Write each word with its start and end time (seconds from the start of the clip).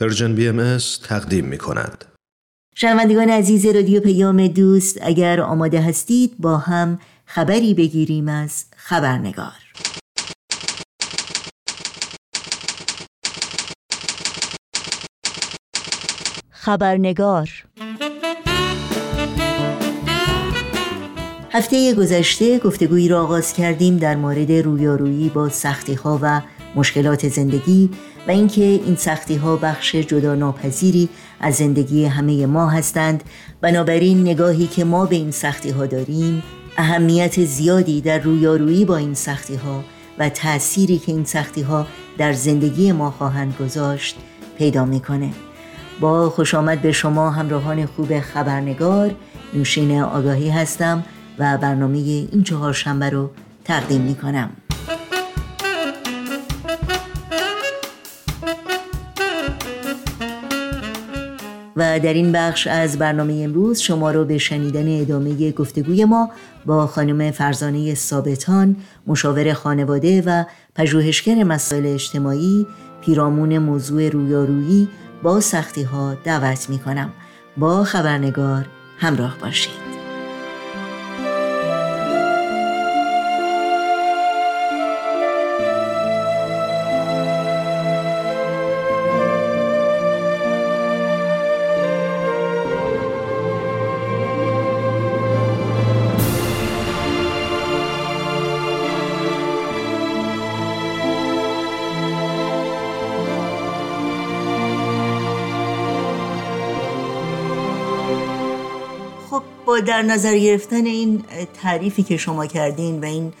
Persian 0.00 0.34
BMS 0.34 0.78
تقدیم 1.08 1.44
می 1.44 1.58
کند. 1.58 2.04
شنوندگان 2.74 3.30
عزیز 3.30 3.66
رادیو 3.66 4.00
پیام 4.00 4.46
دوست 4.46 4.98
اگر 5.02 5.40
آماده 5.40 5.80
هستید 5.80 6.34
با 6.38 6.56
هم 6.56 6.98
خبری 7.26 7.74
بگیریم 7.74 8.28
از 8.28 8.64
خبرنگار 8.76 9.52
خبرنگار 16.50 17.48
هفته 21.50 21.94
گذشته 21.94 22.58
گفتگویی 22.58 23.08
را 23.08 23.22
آغاز 23.22 23.52
کردیم 23.52 23.96
در 23.96 24.16
مورد 24.16 24.52
رویارویی 24.52 25.28
با 25.28 25.48
سختی 25.48 25.94
ها 25.94 26.18
و 26.22 26.42
مشکلات 26.74 27.28
زندگی 27.28 27.90
و 28.28 28.30
اینکه 28.30 28.62
این 28.62 28.96
سختی 28.96 29.36
ها 29.36 29.56
بخش 29.56 29.94
جدا 29.94 30.34
ناپذیری 30.34 31.08
از 31.40 31.54
زندگی 31.54 32.04
همه 32.04 32.46
ما 32.46 32.68
هستند. 32.68 33.24
بنابراین 33.60 34.20
نگاهی 34.20 34.66
که 34.66 34.84
ما 34.84 35.06
به 35.06 35.16
این 35.16 35.30
سختی 35.30 35.70
ها 35.70 35.86
داریم 35.86 36.42
اهمیت 36.76 37.44
زیادی 37.44 38.00
در 38.00 38.18
رویارویی 38.18 38.84
با 38.84 38.96
این 38.96 39.14
سختی 39.14 39.54
ها 39.54 39.84
و 40.18 40.28
تأثیری 40.28 40.98
که 40.98 41.12
این 41.12 41.24
سختی 41.24 41.62
ها 41.62 41.86
در 42.18 42.32
زندگی 42.32 42.92
ما 42.92 43.10
خواهند 43.10 43.54
گذاشت 43.60 44.16
پیدا 44.58 44.84
می‌کنه. 44.84 45.30
با 46.00 46.30
خوش 46.30 46.54
آمد 46.54 46.82
به 46.82 46.92
شما 46.92 47.30
همراهان 47.30 47.86
خوب 47.86 48.20
خبرنگار 48.20 49.14
نوشین 49.54 50.00
آگاهی 50.00 50.50
هستم 50.50 51.04
و 51.38 51.58
برنامه 51.58 51.98
این 51.98 52.42
چهار 52.42 52.72
شنبه 52.72 53.10
رو 53.10 53.30
تقدیم 53.64 54.00
می 54.00 54.14
و 61.78 62.00
در 62.00 62.14
این 62.14 62.32
بخش 62.32 62.66
از 62.66 62.98
برنامه 62.98 63.34
امروز 63.44 63.78
شما 63.78 64.10
رو 64.10 64.24
به 64.24 64.38
شنیدن 64.38 65.00
ادامه 65.00 65.52
گفتگوی 65.52 66.04
ما 66.04 66.30
با 66.66 66.86
خانم 66.86 67.30
فرزانه 67.30 67.94
ثابتان 67.94 68.76
مشاور 69.06 69.52
خانواده 69.52 70.22
و 70.26 70.44
پژوهشگر 70.74 71.44
مسائل 71.44 71.86
اجتماعی 71.86 72.66
پیرامون 73.00 73.58
موضوع 73.58 74.08
رویارویی 74.08 74.88
با 75.22 75.40
سختی 75.40 75.82
ها 75.82 76.14
دعوت 76.24 76.70
می 76.70 76.78
کنم 76.78 77.12
با 77.56 77.84
خبرنگار 77.84 78.66
همراه 78.98 79.38
باشید. 79.38 79.87
در 109.80 110.02
نظر 110.02 110.38
گرفتن 110.38 110.86
این 110.86 111.24
تعریفی 111.62 112.02
که 112.02 112.16
شما 112.16 112.46
کردین 112.46 113.00
و 113.00 113.04
این 113.04 113.32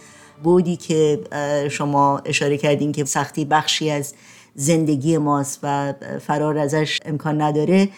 بودی 0.42 0.76
که 0.76 1.20
شما 1.70 2.18
اشاره 2.18 2.56
کردین 2.56 2.92
که 2.92 3.04
سختی 3.04 3.44
بخشی 3.44 3.90
از 3.90 4.14
زندگی 4.54 5.18
ماست 5.18 5.60
و 5.62 5.94
فرار 6.20 6.58
ازش 6.58 6.98
امکان 7.04 7.42
نداره 7.42 7.88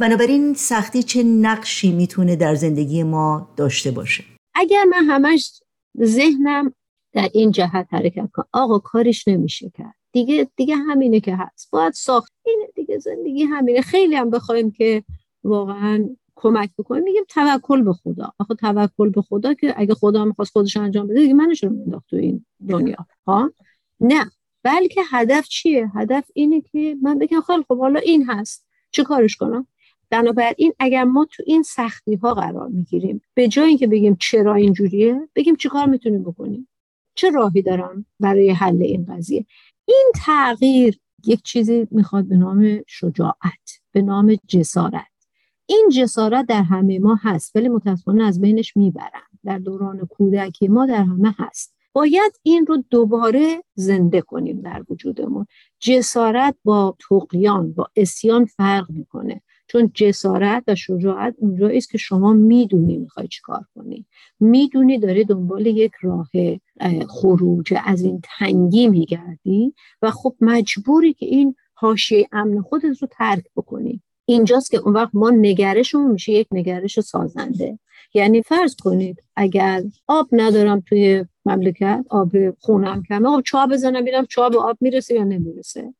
بنابراین 0.00 0.54
سختی 0.54 1.02
چه 1.02 1.22
نقشی 1.22 1.92
می‌تونه 1.92 2.36
در 2.36 2.54
زندگی 2.54 3.02
ما 3.02 3.48
داشته 3.56 3.90
باشه؟ 3.90 4.24
اگر 4.54 4.84
من 4.84 5.04
همش 5.04 5.60
ذهنم 6.04 6.74
در 7.12 7.28
این 7.34 7.50
جهت 7.50 7.86
حرکت 7.90 8.28
کنم 8.32 8.46
آقا 8.52 8.78
کارش 8.78 9.28
نمیشه 9.28 9.70
کرد. 9.78 9.94
دیگه 10.12 10.48
دیگه 10.56 10.76
همینه 10.76 11.20
که 11.20 11.36
هست. 11.36 11.70
باید 11.70 11.92
ساخت. 11.92 12.32
اینه 12.46 12.68
دیگه 12.74 12.98
زندگی 12.98 13.42
همینه. 13.42 13.80
خیلی 13.80 14.14
هم 14.14 14.30
بخوایم 14.30 14.70
که 14.70 15.04
واقعا 15.44 16.08
کمک 16.40 16.70
بکنیم 16.78 17.02
میگیم 17.02 17.24
توکل 17.28 17.82
به 17.82 17.92
خدا. 17.92 18.32
آخه 18.38 18.54
توکل 18.54 19.10
به 19.10 19.22
خدا 19.22 19.54
که 19.54 19.74
اگه 19.76 19.94
خدا 19.94 20.24
می‌خواست 20.24 20.52
خودش 20.52 20.76
انجام 20.76 21.06
بده 21.06 21.20
دیگه 21.20 21.34
منش 21.34 21.64
رو 21.64 21.70
مینداخت 21.70 22.10
تو 22.10 22.16
این 22.16 22.46
دنیا؟ 22.68 23.06
ها؟ 23.26 23.52
نه. 24.00 24.30
بلکه 24.62 25.00
هدف 25.10 25.48
چیه؟ 25.48 25.90
هدف 25.94 26.24
اینه 26.34 26.60
که 26.60 26.96
من 27.02 27.18
بگم 27.18 27.40
خیلی 27.40 27.64
خب 27.68 27.78
حالا 27.78 28.00
این 28.00 28.30
هست. 28.30 28.66
چه 28.90 29.04
کارش 29.04 29.36
کنم؟ 29.36 29.66
بنابراین 30.10 30.72
اگر 30.78 31.04
ما 31.04 31.26
تو 31.30 31.42
این 31.46 31.62
سختی 31.62 32.14
ها 32.14 32.34
قرار 32.34 32.68
می‌گیریم 32.68 33.20
به 33.34 33.48
جای 33.48 33.68
اینکه 33.68 33.86
بگیم 33.86 34.16
چرا 34.20 34.54
اینجوریه 34.54 35.28
بگیم 35.34 35.56
چیکار 35.56 35.86
می‌تونیم 35.86 36.22
بکنیم؟ 36.22 36.68
چه 37.14 37.30
راهی 37.30 37.62
دارم 37.62 38.06
برای 38.20 38.50
حل 38.50 38.82
این 38.82 39.06
قضیه؟ 39.08 39.46
این 39.84 40.12
تغییر 40.14 41.00
یک 41.26 41.42
چیزی 41.42 41.88
می‌خواد 41.90 42.24
به 42.24 42.36
نام 42.36 42.80
شجاعت 42.86 43.80
به 43.92 44.02
نام 44.02 44.36
جسارت. 44.48 45.19
این 45.70 45.88
جسارت 45.92 46.46
در 46.46 46.62
همه 46.62 46.98
ما 46.98 47.18
هست 47.22 47.56
ولی 47.56 47.68
متاسفانه 47.68 48.24
از 48.24 48.40
بینش 48.40 48.76
می‌برن 48.76 49.28
در 49.44 49.58
دوران 49.58 50.06
کودکی 50.06 50.68
ما 50.68 50.86
در 50.86 51.02
همه 51.02 51.34
هست. 51.38 51.74
باید 51.92 52.32
این 52.42 52.66
رو 52.66 52.84
دوباره 52.90 53.62
زنده 53.74 54.20
کنیم 54.20 54.60
در 54.60 54.84
وجودمون. 54.90 55.46
جسارت 55.80 56.56
با 56.64 56.96
تقیان 57.08 57.72
با 57.72 57.86
اسیان 57.96 58.44
فرق 58.44 58.90
می‌کنه. 58.90 59.42
چون 59.66 59.90
جسارت 59.94 60.64
و 60.66 60.74
شجاعت 60.74 61.34
اونجایی 61.38 61.78
است 61.78 61.90
که 61.90 61.98
شما 61.98 62.32
می‌دونی 62.32 62.98
می‌خوای 62.98 63.28
چیکار 63.28 63.64
کنی. 63.74 64.06
می‌دونی 64.40 64.98
داری 64.98 65.24
دنبال 65.24 65.66
یک 65.66 65.92
راه 66.02 66.30
خروج 67.08 67.74
از 67.84 68.02
این 68.02 68.20
تنگی 68.38 68.88
میگردی 68.88 69.74
و 70.02 70.10
خب 70.10 70.34
مجبوری 70.40 71.12
که 71.12 71.26
این 71.26 71.54
حاشیه 71.74 72.28
امن 72.32 72.62
خودت 72.62 73.02
رو 73.02 73.08
ترک 73.10 73.44
بکنی. 73.56 74.02
اینجاست 74.24 74.70
که 74.70 74.78
اون 74.78 74.94
وقت 74.94 75.10
ما 75.12 75.30
نگرشمون 75.30 76.10
میشه 76.10 76.32
یک 76.32 76.46
نگرش 76.52 77.00
سازنده. 77.00 77.78
یعنی 78.14 78.42
فرض 78.42 78.76
کنید 78.76 79.22
اگر 79.36 79.82
آب 80.06 80.28
ندارم 80.32 80.80
توی 80.80 81.24
مملکت 81.44 82.04
آب 82.10 82.32
خونم 82.58 83.02
کمه 83.08 83.28
آب 83.28 83.42
چا 83.42 83.66
بزنم 83.66 84.00
ببینم 84.02 84.26
چا 84.26 84.48
به 84.48 84.58
آب 84.58 84.76
می‌رسه 84.80 85.14
یا 85.14 85.24
نمی‌رسه؟ 85.24 85.94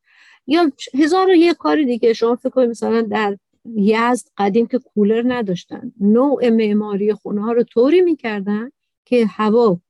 یا 0.47 0.71
هزار 0.95 1.29
و 1.29 1.35
یک 1.35 1.57
کاری 1.57 1.85
دیگه 1.85 2.13
شما 2.13 2.37
فکر 2.37 2.49
کنید 2.49 2.71
مثلا 2.71 3.03
در 3.03 3.37
یزد 3.77 4.27
قدیم 4.37 4.67
که 4.67 4.79
کولر 4.79 5.23
نداشتن 5.27 5.93
نوع 6.01 6.49
معماری 6.49 7.13
خونه 7.13 7.43
ها 7.43 7.53
رو 7.53 7.63
طوری 7.63 8.01
می‌کردن 8.01 8.71
که 9.05 9.27
هوا 9.27 9.81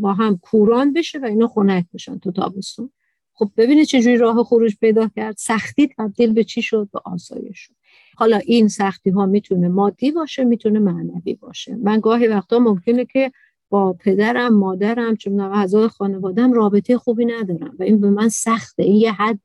با 0.00 0.12
هم 0.12 0.38
کوران 0.42 0.92
بشه 0.92 1.18
و 1.18 1.24
اینا 1.24 1.48
خنک 1.48 1.84
بشن 1.94 2.18
تو 2.18 2.32
تابستون. 2.32 2.90
خب 3.34 3.50
ببینید 3.56 3.86
چجوری 3.86 4.16
راه 4.16 4.44
خروج 4.44 4.76
پیدا 4.80 5.10
کرد. 5.16 5.34
سختی 5.38 5.88
تبدیل 5.98 6.32
به 6.32 6.44
چی 6.44 6.62
شد؟ 6.62 6.88
به 6.92 7.00
آسایش 7.04 7.58
شد. 7.58 7.72
حالا 8.16 8.36
این 8.36 8.68
سختی 8.68 9.10
ها 9.10 9.26
می‌تونه 9.26 9.68
مادی 9.68 10.12
باشه 10.12 10.44
می‌تونه 10.44 10.78
معنوی 10.78 11.34
باشه. 11.34 11.76
من 11.76 12.00
گاهی 12.00 12.26
وقتا 12.26 12.58
ممکنه 12.58 13.04
که 13.04 13.32
با 13.70 13.92
پدرم 13.92 14.54
مادرم 14.54 15.16
چون 15.16 15.40
اعضای 15.40 15.88
خانوادم 15.88 16.52
رابطه 16.52 16.98
خوبی 16.98 17.24
ندارم 17.24 17.76
و 17.78 17.82
این 17.82 18.00
به 18.00 18.10
من 18.10 18.28
سخته. 18.28 18.82
این 18.82 18.96
یه 18.96 19.12
حد 19.12 19.42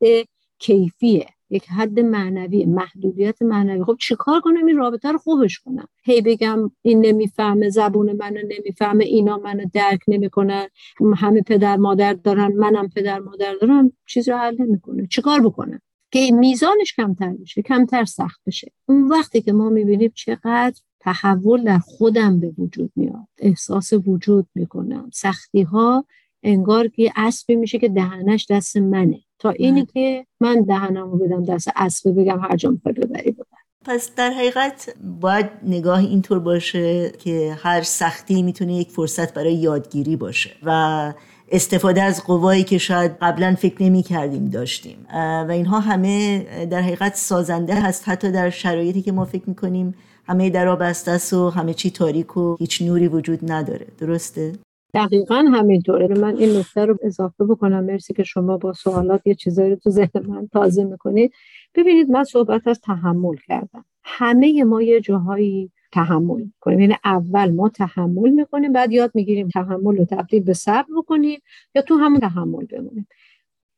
کیفیه. 0.60 1.28
یک 1.50 1.70
حد 1.70 2.00
معنوی 2.00 2.66
محدودیت 2.66 3.42
معنوی. 3.42 3.84
خب 3.84 3.96
چیکار 4.00 4.42
کنم؟ 4.42 4.66
این 4.66 4.78
رابطه 4.78 5.12
رو 5.12 5.18
خوبش 5.18 5.60
کنم. 5.60 5.88
هی 6.04 6.22
بگم 6.22 6.72
این 6.82 7.06
نمی‌فهمه 7.06 7.70
زبون 7.70 8.12
منو 8.12 8.40
نمی‌فهمه 8.44 9.04
اینا 9.04 9.38
منو 9.38 9.66
درک 9.74 10.00
نمی‌کنن 10.08 10.68
همه 11.16 11.42
پدر 11.42 11.78
مادر 11.78 12.14
دارن 12.14 12.52
منم 12.54 12.90
پدر 12.90 13.20
مادر 13.20 13.54
دارم. 13.62 13.92
چیز 14.06 14.30
رو 14.30 14.38
حل 14.38 14.62
نمی‌کنه. 14.62 15.08
چیکار 15.08 15.42
بکنم 15.42 15.80
که 16.12 16.32
میزانش 16.32 16.94
کمتر 16.96 17.34
بشه 17.34 17.62
کمتر 17.62 18.06
سخت 18.06 18.42
بشه. 18.46 18.72
اون 18.86 19.08
وقتی 19.08 19.42
که 19.42 19.54
ما 19.54 19.70
می‌بینیم 19.70 20.12
چقدر 20.16 20.82
تحول 21.00 21.64
در 21.64 21.80
خودم 21.80 22.40
به 22.40 22.54
وجود 22.58 22.92
میاد 22.96 23.28
احساس 23.38 23.94
وجود 23.94 24.48
می‌کنم. 24.56 25.10
سختی 25.14 25.62
ها 25.62 26.06
انگار 26.44 26.88
که 26.88 27.12
اسبی 27.16 27.56
میشه 27.56 27.80
که 27.80 27.90
دهنش 27.90 28.46
دست 28.50 28.78
منه. 28.78 29.20
تا 29.40 29.50
اینی 29.50 29.82
بله. 29.82 29.92
که 29.94 30.26
من 30.40 30.62
دهنمو 30.62 31.18
بدم 31.18 31.44
دست 31.44 31.70
اسب 31.76 32.22
بگم 32.22 32.40
هر 32.40 32.56
جا 32.56 32.70
می‌خوای 32.70 32.94
ببری 32.94 33.32
ببر. 33.32 33.46
پس 33.86 34.16
در 34.16 34.30
حقیقت 34.30 34.94
باید 35.22 35.46
نگاه 35.64 36.00
اینطور 36.00 36.40
باشه 36.40 37.12
که 37.20 37.58
هر 37.60 37.82
سختی 37.82 38.44
می‌تونه 38.44 38.74
یک 38.74 38.92
فرصت 38.92 39.34
برای 39.34 39.54
یادگیری 39.54 40.16
باشه 40.16 40.50
و 40.64 41.14
استفاده 41.52 42.02
از 42.02 42.24
قوایی 42.24 42.64
که 42.64 42.78
شاید 42.78 43.12
قبلا 43.22 43.56
فکر 43.56 43.84
نمی 43.84 44.04
کردیم 44.04 44.46
داشتیم 44.46 45.06
و 45.48 45.48
اینها 45.52 45.80
همه 45.80 46.46
در 46.66 46.82
حقیقت 46.82 47.16
سازنده 47.16 47.76
هست. 47.76 48.10
حتی 48.10 48.32
در 48.32 48.50
شرایطی 48.50 49.02
که 49.02 49.12
ما 49.12 49.26
فکر 49.26 49.44
می‌کنیم 49.48 49.96
همه 50.28 50.50
در 50.50 50.76
بسته 50.76 51.12
است 51.12 51.34
و 51.34 51.50
همه 51.50 51.74
چی 51.74 51.92
تاریک 51.92 52.38
و 52.38 52.56
هیچ 52.60 52.82
نوری 52.82 53.08
وجود 53.08 53.52
نداره. 53.52 53.88
درسته؟ 53.98 54.54
دقیقا 54.94 55.36
همینطوره. 55.36 56.08
من 56.08 56.38
این 56.38 56.58
نکته 56.58 56.86
رو 56.86 56.98
اضافه 57.04 57.46
بکنم. 57.46 57.84
مرسی 57.84 58.14
که 58.14 58.24
شما 58.24 58.58
با 58.58 58.74
سوالات 58.74 59.28
یه 59.28 59.36
چیزایی 59.36 59.70
رو 59.70 59.76
تو 59.76 59.90
ذهن 59.90 60.26
من 60.28 60.48
تازه 60.48 60.84
می‌کنید. 60.84 61.34
ببینید 61.76 62.10
من 62.10 62.24
صحبت 62.24 62.68
از 62.68 62.80
تحمل 62.80 63.36
کردم. 63.48 63.86
همه 64.04 64.64
ما 64.64 64.82
یه 64.82 65.02
جاهایی 65.02 65.72
تحمل 65.92 66.46
کنیم 66.60 66.80
یعنی 66.80 66.96
اول 67.06 67.52
ما 67.52 67.70
تحمل 67.70 68.30
می‌کنیم 68.30 68.74
بعد 68.74 68.92
یاد 68.92 69.12
می‌گیریم 69.14 69.48
تحمل 69.50 69.98
رو 69.98 70.06
تبدیل 70.06 70.44
به 70.44 70.54
صبر 70.54 70.88
بکنیم 70.98 71.40
یا 71.76 71.82
تو 71.82 71.96
همون 71.96 72.20
تحمل 72.20 72.66
بمونیم. 72.66 73.08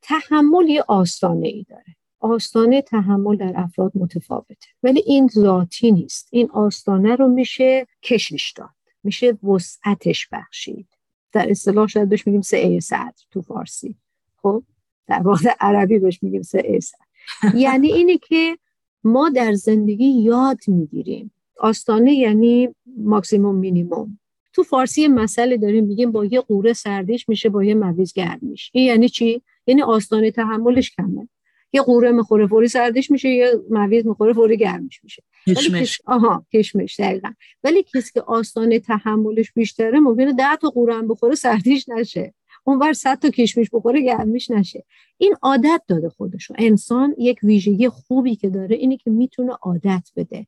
تحمل 0.01 0.69
یه 0.69 0.83
آستانه 0.87 1.47
ای 1.47 1.65
داره. 1.69 1.95
آستانه 2.19 2.81
تحمل 2.81 3.35
در 3.35 3.53
افراد 3.55 3.91
متفاوته. 3.95 4.67
ولی 4.83 5.03
این 5.05 5.27
ذاتی 5.27 5.91
نیست. 5.91 6.27
این 6.31 6.51
آستانه 6.51 7.15
رو 7.15 7.27
میشه 7.27 7.87
کشش 8.03 8.53
داد. 8.57 8.69
میشه 9.03 9.31
وسعتش 9.31 10.27
بخشید. 10.31 10.87
در 11.31 11.51
اصطلاح 11.51 11.87
شاید 11.87 12.09
بهش 12.09 12.27
میگیم 12.27 12.41
سه 12.41 12.79
صدر 12.79 13.13
تو 13.31 13.41
فارسی. 13.41 13.95
خب 14.41 14.63
در 15.07 15.21
واقع 15.21 15.49
عربی 15.59 15.99
بهش 15.99 16.23
میگیم 16.23 16.41
سه 16.41 16.79
صدر. 16.79 17.55
یعنی 17.63 17.91
اینه 17.91 18.17
که 18.17 18.57
ما 19.03 19.29
در 19.29 19.53
زندگی 19.53 20.05
یاد 20.05 20.57
می‌گیریم. 20.67 21.31
آستانه 21.59 22.13
یعنی 22.13 22.75
ماکسیموم 22.97 23.55
مینیموم. 23.55 24.19
تو 24.53 24.63
فارسی 24.63 25.07
مسئله 25.07 25.57
داریم 25.57 25.85
میگیم 25.85 26.11
با 26.11 26.25
یه 26.25 26.41
قوره 26.41 26.73
سردیش 26.73 27.29
میشه 27.29 27.49
با 27.49 27.63
یه 27.63 27.75
مویز 27.75 28.13
گرم 28.13 28.39
میشه. 28.41 28.69
این 28.73 28.85
یعنی 28.85 29.09
چی؟ 29.09 29.41
یعنی 29.67 29.81
آستانه 29.81 30.31
تحملش 30.31 30.91
کمه. 30.91 31.27
یه 31.73 31.81
قوره 31.81 32.11
می‌خوره 32.11 32.47
فوری 32.47 32.67
سردش 32.67 33.11
میشه 33.11 33.29
یه 33.29 33.53
مویز 33.69 34.07
می‌خوره 34.07 34.33
فوری 34.33 34.57
گرمش 34.57 35.03
میشه. 35.03 35.23
کشمش. 35.47 36.01
آها 36.05 36.45
کشمش 36.53 36.99
دقیقا. 36.99 37.31
ولی 37.63 37.83
کسی 37.83 38.11
که 38.13 38.21
آستانه 38.21 38.79
تحملش 38.79 39.51
بیشتره 39.51 39.99
ممکنه 39.99 40.33
ده 40.33 40.55
تا 40.61 40.69
قوره 40.69 40.95
هم 40.95 41.07
بخوره 41.07 41.35
سردیش 41.35 41.89
نشه. 41.89 42.33
اون 42.63 42.79
بر 42.79 42.93
صد 42.93 43.19
تا 43.19 43.29
کشمش 43.29 43.69
بخوره 43.73 44.01
گرمش 44.01 44.51
نشه. 44.51 44.85
این 45.17 45.35
عادت 45.41 45.81
داده 45.87 46.09
خودشو 46.09 46.53
انسان 46.57 47.15
یک 47.17 47.39
ویژگی 47.43 47.89
خوبی 47.89 48.35
که 48.35 48.49
داره 48.49 48.75
اینه 48.75 48.97
که 48.97 49.09
می‌تونه 49.09 49.53
عادت 49.61 50.09
بده 50.15 50.47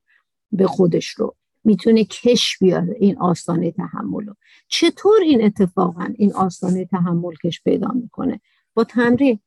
به 0.51 0.67
خودش 0.67 1.07
رو. 1.07 1.35
می‌تونه 1.63 2.03
کش 2.03 2.57
بیاره 2.57 2.95
این 2.99 3.17
آستانه 3.17 3.71
تحمل 3.71 4.25
رو. 4.25 4.35
چطور 4.67 5.21
این 5.21 5.43
اتفاقا 5.43 6.07
این 6.15 6.33
آستانه 6.33 6.85
تحمل 6.85 7.33
کش 7.43 7.61
پیدا 7.63 7.91
می‌کنه؟ 7.91 8.41
با 8.73 8.83
تمرین. 8.83 9.39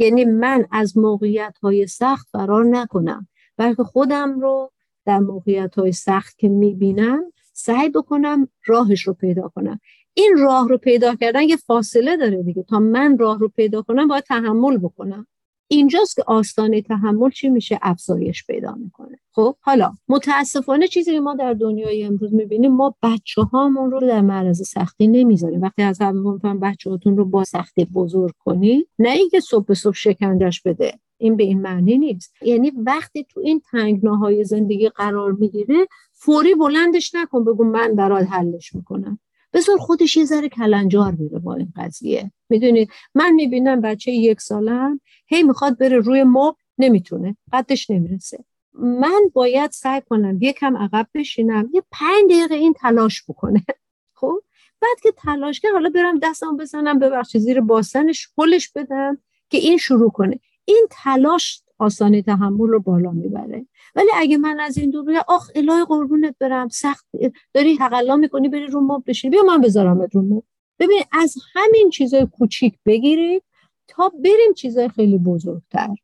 یعنی 0.00 0.24
من 0.24 0.66
از 0.70 0.98
موقعیت 0.98 1.58
های 1.62 1.86
سخت 1.86 2.28
فرار 2.32 2.64
نکنم 2.64 3.28
بلکه 3.56 3.82
خودم 3.82 4.40
رو 4.40 4.72
در 5.06 5.18
موقعیت 5.18 5.74
های 5.74 5.92
سخت 5.92 6.38
که 6.38 6.48
می‌بینم 6.48 7.32
سعی 7.52 7.88
بکنم 7.88 8.48
راهش 8.66 9.02
رو 9.02 9.14
پیدا 9.14 9.48
کنم. 9.48 9.80
این 10.14 10.36
راه 10.38 10.68
رو 10.68 10.78
پیدا 10.78 11.14
کردن 11.14 11.42
یه 11.42 11.56
فاصله 11.56 12.16
داره 12.16 12.42
دیگه. 12.42 12.62
تا 12.62 12.78
من 12.78 13.18
راه 13.18 13.38
رو 13.38 13.48
پیدا 13.48 13.82
کنم 13.82 14.08
باید 14.08 14.24
تحمل 14.24 14.78
بکنم. 14.78 15.26
اینجاست 15.72 16.16
که 16.16 16.22
آستانه 16.26 16.82
تحمل 16.82 17.30
چی 17.30 17.48
میشه؟ 17.48 17.78
افزایش 17.82 18.46
پیدا 18.46 18.74
می‌کنه. 18.74 19.18
خب 19.32 19.56
حالا 19.60 19.92
متاسفانه 20.08 20.88
چیزی 20.88 21.12
که 21.12 21.20
ما 21.20 21.34
در 21.34 21.54
دنیای 21.54 22.04
امروز 22.04 22.34
می‌بینیم 22.34 22.72
ما 22.72 22.94
بچه 23.02 23.42
هامون 23.42 23.90
رو 23.90 24.00
در 24.00 24.20
معرض 24.20 24.68
سختی 24.68 25.06
نمی‌ذاریم. 25.06 25.62
وقتی 25.62 25.82
از 25.82 26.00
اول 26.00 26.58
بچه 26.58 26.90
هاتون 26.90 27.16
رو 27.16 27.24
با 27.24 27.44
سختی 27.44 27.84
بزرگ 27.84 28.34
کنید 28.38 28.88
نه 28.98 29.10
اینکه 29.10 29.40
صبح 29.40 29.64
به 29.64 29.74
صبح 29.74 29.94
شکنجش 29.94 30.62
بده. 30.62 30.98
این 31.18 31.36
به 31.36 31.44
این 31.44 31.60
معنی 31.60 31.98
نیست. 31.98 32.34
یعنی 32.42 32.70
وقتی 32.70 33.24
تو 33.24 33.40
این 33.40 33.60
تنگناهای 33.70 34.44
زندگی 34.44 34.88
قرار 34.88 35.32
می‌گیره 35.32 35.86
فوری 36.12 36.54
بلندش 36.54 37.14
نکن 37.14 37.44
بگو 37.44 37.64
من 37.64 37.94
برات 37.94 38.26
حلش 38.26 38.74
می‌کنم. 38.74 39.18
بذار 39.52 39.78
خودش 39.78 40.16
یه 40.16 40.24
ذره 40.24 40.48
کلنجار 40.48 41.12
میره 41.12 41.38
با 41.38 41.54
این 41.54 41.72
قضیه. 41.76 42.32
می‌دونید 42.48 42.90
من 43.14 43.30
می‌بینم 43.30 43.80
بچه 43.80 44.12
یک 44.12 44.40
سالم 44.40 45.00
هی 45.26 45.42
می‌خواد 45.42 45.78
بره 45.78 45.96
روی 45.96 46.24
مب 46.24 46.56
نمی‌تونه. 46.78 47.36
قدش 47.52 47.90
نمی‌رسه. 47.90 48.44
من 48.72 49.20
باید 49.32 49.70
سعی 49.70 50.00
کنم 50.00 50.38
یکم 50.40 50.76
عقب 50.76 51.06
بشینم 51.14 51.70
یه 51.72 51.82
پنج 51.90 52.30
دقیقه 52.30 52.54
این 52.54 52.72
تلاش 52.72 53.24
بکنه. 53.28 53.64
خب؟ 54.20 54.42
بعد 54.80 55.00
که 55.02 55.12
تلاش 55.12 55.60
کرد 55.60 55.72
حالا 55.72 55.90
برم 55.90 56.18
دستم 56.18 56.56
بزنم 56.56 56.98
ببخشید 56.98 57.40
زیر 57.40 57.60
باسنش 57.60 58.28
پلش 58.36 58.68
بدم 58.68 59.18
که 59.50 59.58
این 59.58 59.78
شروع 59.78 60.10
کنه. 60.10 60.40
این 60.64 60.86
تلاش 60.90 61.62
آسانی 61.80 62.22
تحمل 62.22 62.68
رو 62.68 62.80
بالا 62.80 63.10
می‌بره. 63.10 63.66
ولی 63.94 64.08
اگه 64.14 64.38
من 64.38 64.60
از 64.60 64.78
این 64.78 64.90
دور 64.90 65.22
آخ 65.28 65.50
الهی 65.54 65.84
قربونت 65.84 66.34
برم. 66.40 66.68
سخت. 66.68 67.06
داری 67.54 67.76
تقلا 67.76 68.16
می‌کنی 68.16 68.48
بری 68.48 68.66
رو 68.66 68.80
مب 68.80 69.02
بشینی. 69.06 69.30
بیا 69.30 69.42
من 69.42 69.60
بذارم 69.60 70.06
رو 70.12 70.22
مب. 70.22 70.42
ببین 70.78 71.02
از 71.12 71.34
همین 71.54 71.90
چیزای 71.90 72.26
کوچیک 72.26 72.74
بگیرید 72.86 73.42
تا 73.88 74.08
بریم 74.08 74.54
چیزای 74.56 74.88
خیلی 74.88 75.18
بزرگتر. 75.18 75.94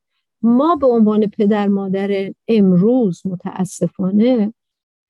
ما 0.42 0.76
به 0.76 0.86
عنوان 0.86 1.26
پدر 1.26 1.68
مادر 1.68 2.32
امروز 2.48 3.22
متاسفانه 3.26 4.54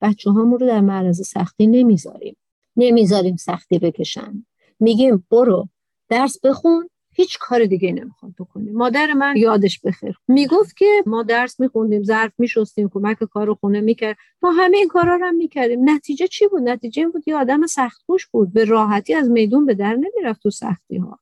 بچه 0.01 0.31
هامون 0.31 0.59
رو 0.59 0.67
در 0.67 0.81
معرض 0.81 1.27
سختی 1.27 1.67
نمی‌ذاریم. 1.67 2.37
نمی‌ذاریم 2.77 3.35
سختی 3.35 3.79
بکشن. 3.79 4.45
میگیم 4.79 5.27
برو 5.31 5.67
درس 6.09 6.39
بخون 6.43 6.89
هیچ 7.17 7.37
کار 7.39 7.65
دیگه 7.65 7.91
نمی‌خوام 7.91 8.35
بکنیم 8.39 8.73
مادر 8.73 9.13
من 9.13 9.37
یادش 9.37 9.79
بخیر. 9.79 10.19
می‌گفت 10.27 10.77
که 10.77 11.03
ما 11.05 11.23
درس 11.23 11.59
میخوندیم 11.59 12.03
ظرف 12.03 12.31
میشستیم 12.37 12.89
کمک 12.89 13.17
کار 13.23 13.53
خونه 13.53 13.81
می‌کرد. 13.81 14.17
ما 14.41 14.51
همه 14.51 14.77
این 14.77 14.87
کارا 14.87 15.15
رو 15.15 15.25
هم 15.25 15.35
می‌کردیم. 15.35 15.89
نتیجه 15.89 16.27
چی 16.27 16.47
بود؟ 16.47 16.61
نتیجه 16.61 17.01
این 17.01 17.11
بود 17.11 17.27
یه 17.27 17.35
آدم 17.35 17.67
سختگوش 17.67 18.27
بود. 18.27 18.53
به 18.53 18.65
راحتی 18.65 19.13
از 19.13 19.29
میدون 19.29 19.65
به 19.65 19.73
در 19.73 19.93
نمی‌رفت 19.95 20.43
تو 20.43 20.49
سختی 20.49 20.97
ها 20.97 21.19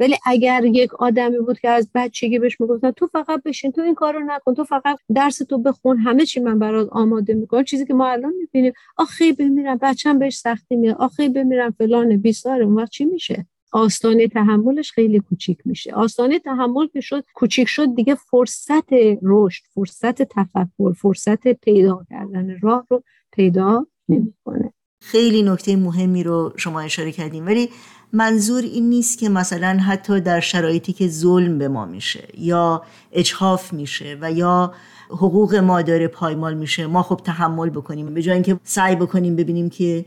ولی 0.00 0.16
اگر 0.26 0.64
یک 0.64 0.94
آدمی 0.94 1.38
بود 1.38 1.58
که 1.58 1.68
از 1.68 1.90
بچگی 1.94 2.38
بهش 2.38 2.60
می‌گفتن 2.60 2.90
تو 2.90 3.06
فقط 3.06 3.42
بشین 3.42 3.72
تو 3.72 3.80
این 3.80 3.94
کارو 3.94 4.20
نکن 4.26 4.54
تو 4.54 4.64
فقط 4.64 4.98
درس 5.14 5.38
تو 5.38 5.58
بخون 5.58 5.98
همه 5.98 6.26
چی 6.26 6.40
من 6.40 6.58
برات 6.58 6.88
آماده 6.92 7.34
می‌کنم. 7.34 7.64
چیزی 7.64 7.86
که 7.86 7.94
ما 7.94 8.06
الان 8.06 8.32
می‌بینیم 8.40 8.72
آخه 8.96 9.32
بمیرم 9.32 9.78
بچم 9.82 10.18
بهش 10.18 10.36
سختی 10.38 10.76
میاد 10.76 10.96
آخه 10.96 11.28
بمیرم 11.28 11.70
فلان 11.70 12.16
بیسار 12.16 12.62
اون 12.62 12.74
وقت 12.74 12.90
چی 12.90 13.04
میشه؟ 13.04 13.46
آستانه 13.72 14.28
تحملش 14.28 14.92
خیلی 14.92 15.20
کوچیک 15.20 15.58
میشه. 15.64 15.94
آستانه 15.94 16.38
تحمل 16.38 16.86
که 16.86 17.00
شد 17.00 17.24
کوچیک 17.34 17.68
شد 17.68 17.94
دیگه 17.94 18.14
فرصت 18.14 18.92
رشد 19.22 19.62
فرصت 19.74 20.22
تفکر 20.22 20.92
فرصت 20.92 21.48
پیدا 21.48 22.06
کردن 22.10 22.58
راه 22.60 22.86
رو 22.90 23.02
پیدا 23.32 23.86
نمی‌کنه. 24.08 24.72
خیلی 25.00 25.42
نکته 25.42 25.76
مهمی 25.76 26.22
رو 26.22 26.52
شما 26.56 26.80
اشاره 26.80 27.12
کردیم. 27.12 27.46
ولی 27.46 27.68
منظور 28.12 28.62
این 28.62 28.88
نیست 28.88 29.18
که 29.18 29.28
مثلا 29.28 29.78
حتی 29.86 30.20
در 30.20 30.40
شرایطی 30.40 30.92
که 30.92 31.08
ظلم 31.08 31.58
به 31.58 31.68
ما 31.68 31.86
میشه 31.86 32.28
یا 32.38 32.82
اجحاف 33.12 33.72
میشه 33.72 34.18
و 34.20 34.32
یا 34.32 34.74
حقوق 35.10 35.54
ما 35.54 35.82
داره 35.82 36.08
پایمال 36.08 36.54
میشه 36.54 36.86
ما 36.86 37.02
خب 37.02 37.20
تحمل 37.24 37.70
بکنیم. 37.70 38.14
به 38.14 38.22
جای 38.22 38.34
اینکه 38.34 38.60
سعی 38.64 38.96
بکنیم 38.96 39.36
ببینیم 39.36 39.70
که 39.70 40.04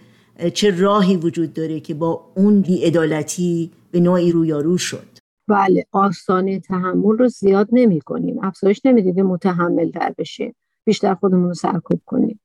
چه 0.53 0.81
راهی 0.81 1.17
وجود 1.17 1.53
داره 1.53 1.79
که 1.79 1.93
با 1.93 2.31
اون 2.35 2.61
بیعدالتی 2.61 3.71
به 3.91 3.99
نوعی 3.99 4.31
رویارو 4.31 4.77
شد؟ 4.77 5.07
بله 5.47 5.85
آستانه 5.91 6.59
تحمل 6.59 7.17
رو 7.17 7.27
زیاد 7.27 7.67
نمی 7.71 8.01
کنیم 8.01 8.39
افزایش 8.43 8.81
نمیدیم 8.85 9.25
متحمل 9.25 9.91
در 9.91 10.13
بشیم 10.17 10.55
بیشتر 10.85 11.13
خودمون 11.13 11.47
رو 11.47 11.53
سرکوب 11.53 12.01
کنیم. 12.05 12.39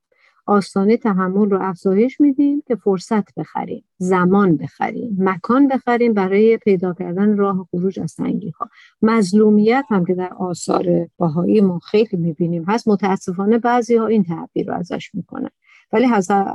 آستانه 0.47 0.97
تحمل 0.97 1.49
رو 1.49 1.61
افزایش 1.61 2.21
میدیم 2.21 2.63
که 2.67 2.75
فرصت 2.75 3.35
بخریم 3.35 3.83
زمان 3.97 4.57
بخریم 4.57 5.15
مکان 5.19 5.67
بخریم 5.67 6.13
برای 6.13 6.57
پیدا 6.57 6.93
کردن 6.93 7.37
راه 7.37 7.67
خروج 7.71 7.99
از 7.99 8.15
تنگی 8.15 8.49
ها 8.49 8.69
مظلومیت 9.01 9.85
هم 9.89 10.05
که 10.05 10.13
در 10.13 10.33
آثار 10.33 11.09
باهایی 11.17 11.61
ما 11.61 11.79
خیلی 11.79 12.17
می‌بینیم 12.17 12.63
هست 12.63 12.87
متاسفانه 12.87 13.57
بعضی 13.57 13.95
ها 13.95 14.07
این 14.07 14.23
تعبیر 14.23 14.67
رو 14.67 14.73
ازش 14.73 15.11
می‌کنن. 15.13 15.49
ولی 15.91 16.05
حضرت 16.05 16.47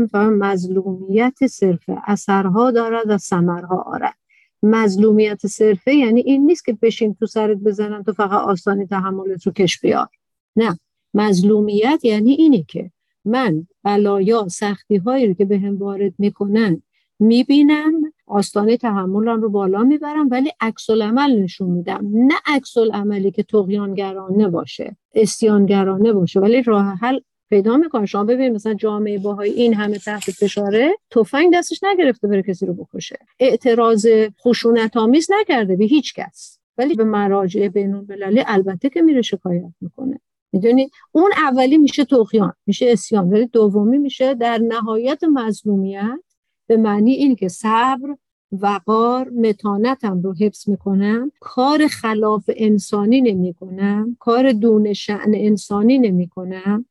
میفرمان 0.00 0.34
مظلومیت 0.34 1.46
صرفه 1.46 1.98
اثرها 2.06 2.70
دارد 2.70 3.04
و 3.08 3.18
ثمرها 3.18 3.76
آرد. 3.76 4.14
مظلومیت 4.62 5.46
صرفه 5.46 5.94
یعنی 5.94 6.20
این 6.20 6.46
نیست 6.46 6.64
که 6.64 6.78
بشین 6.82 7.14
تو 7.14 7.26
سرت 7.26 7.56
بزنن 7.56 8.02
تو 8.02 8.12
فقط 8.12 8.40
آستانی 8.42 8.86
تحملت 8.86 9.46
رو 9.46 9.52
کش 9.52 9.80
بیار. 9.80 10.08
نه 10.56 10.78
مظلومیت 11.14 12.00
یعنی 12.04 12.32
اینه 12.32 12.62
که 12.62 12.90
من 13.24 13.66
بلایا 13.82 14.48
سختی 14.48 14.96
هایی 14.96 15.26
رو 15.26 15.34
که 15.34 15.44
به 15.44 15.58
هم 15.58 15.78
وارد 15.78 16.14
می‌کنن 16.18 16.82
می‌بینم 17.18 18.12
آستانه 18.26 18.76
تحملم 18.76 19.40
رو 19.40 19.48
بالا 19.48 19.82
می‌برم 19.82 20.28
ولی 20.30 20.50
عکس 20.60 20.90
عمل 20.90 21.42
نشون 21.42 21.70
میدم. 21.70 22.10
نه 22.12 22.34
عکس 22.46 22.76
عملی 22.92 23.30
که 23.30 23.42
تقیانگرانه 23.42 24.48
باشه 24.48 24.96
استیانگرانه 25.14 26.12
باشه 26.12 26.40
ولی 26.40 26.62
راه 26.62 26.84
حل 26.84 27.20
پیدا 27.50 27.76
می‌کنه 27.76 28.06
شما 28.06 28.24
ببینید 28.24 28.52
مثلا 28.52 28.74
جامعه 28.74 29.18
باهای 29.18 29.50
این 29.50 29.74
همه 29.74 29.98
تحت 29.98 30.30
فشاره 30.30 30.96
تفنگ 31.10 31.54
دستش 31.54 31.80
نگرفته 31.82 32.28
بره 32.28 32.42
کسی 32.42 32.66
رو 32.66 32.74
بکشه. 32.74 33.18
اعتراض 33.40 34.06
خشونت 34.40 34.96
آمیز 34.96 35.28
نکرده 35.40 35.76
به 35.76 35.84
هیچ 35.84 36.14
کس. 36.14 36.58
ولی 36.78 36.94
به 36.94 37.04
مراجع 37.04 37.68
بین 37.68 37.94
المللی 37.94 38.44
البته 38.46 38.90
که 38.90 39.02
میره 39.02 39.22
شکایت 39.22 39.72
می‌کنه. 39.80 40.20
می‌دونی؟ 40.52 40.90
اون 41.12 41.30
اولی 41.36 41.78
میشه 41.78 42.04
توخیان 42.04 42.52
میشه 42.66 42.86
اسیان. 42.92 43.28
ولی 43.28 43.46
دومی 43.46 43.98
میشه 43.98 44.34
در 44.34 44.58
نهایت 44.58 45.24
مظلومیت 45.24 46.20
به 46.66 46.76
معنی 46.76 47.12
این 47.12 47.36
که 47.36 47.48
صبر 47.48 48.16
وقار 48.52 49.28
متانتم 49.28 50.20
رو 50.22 50.34
حفظ 50.34 50.68
می‌کنم. 50.68 51.32
کار 51.40 51.86
خلاف 51.86 52.50
انسانی 52.56 53.20
نمی 53.20 53.54
کنم 53.54 54.16
کار 54.20 54.52
دون 54.52 54.92
شعن 54.92 55.32
انسانی 55.34 55.98
نمی 55.98 56.28
کنم 56.28 56.86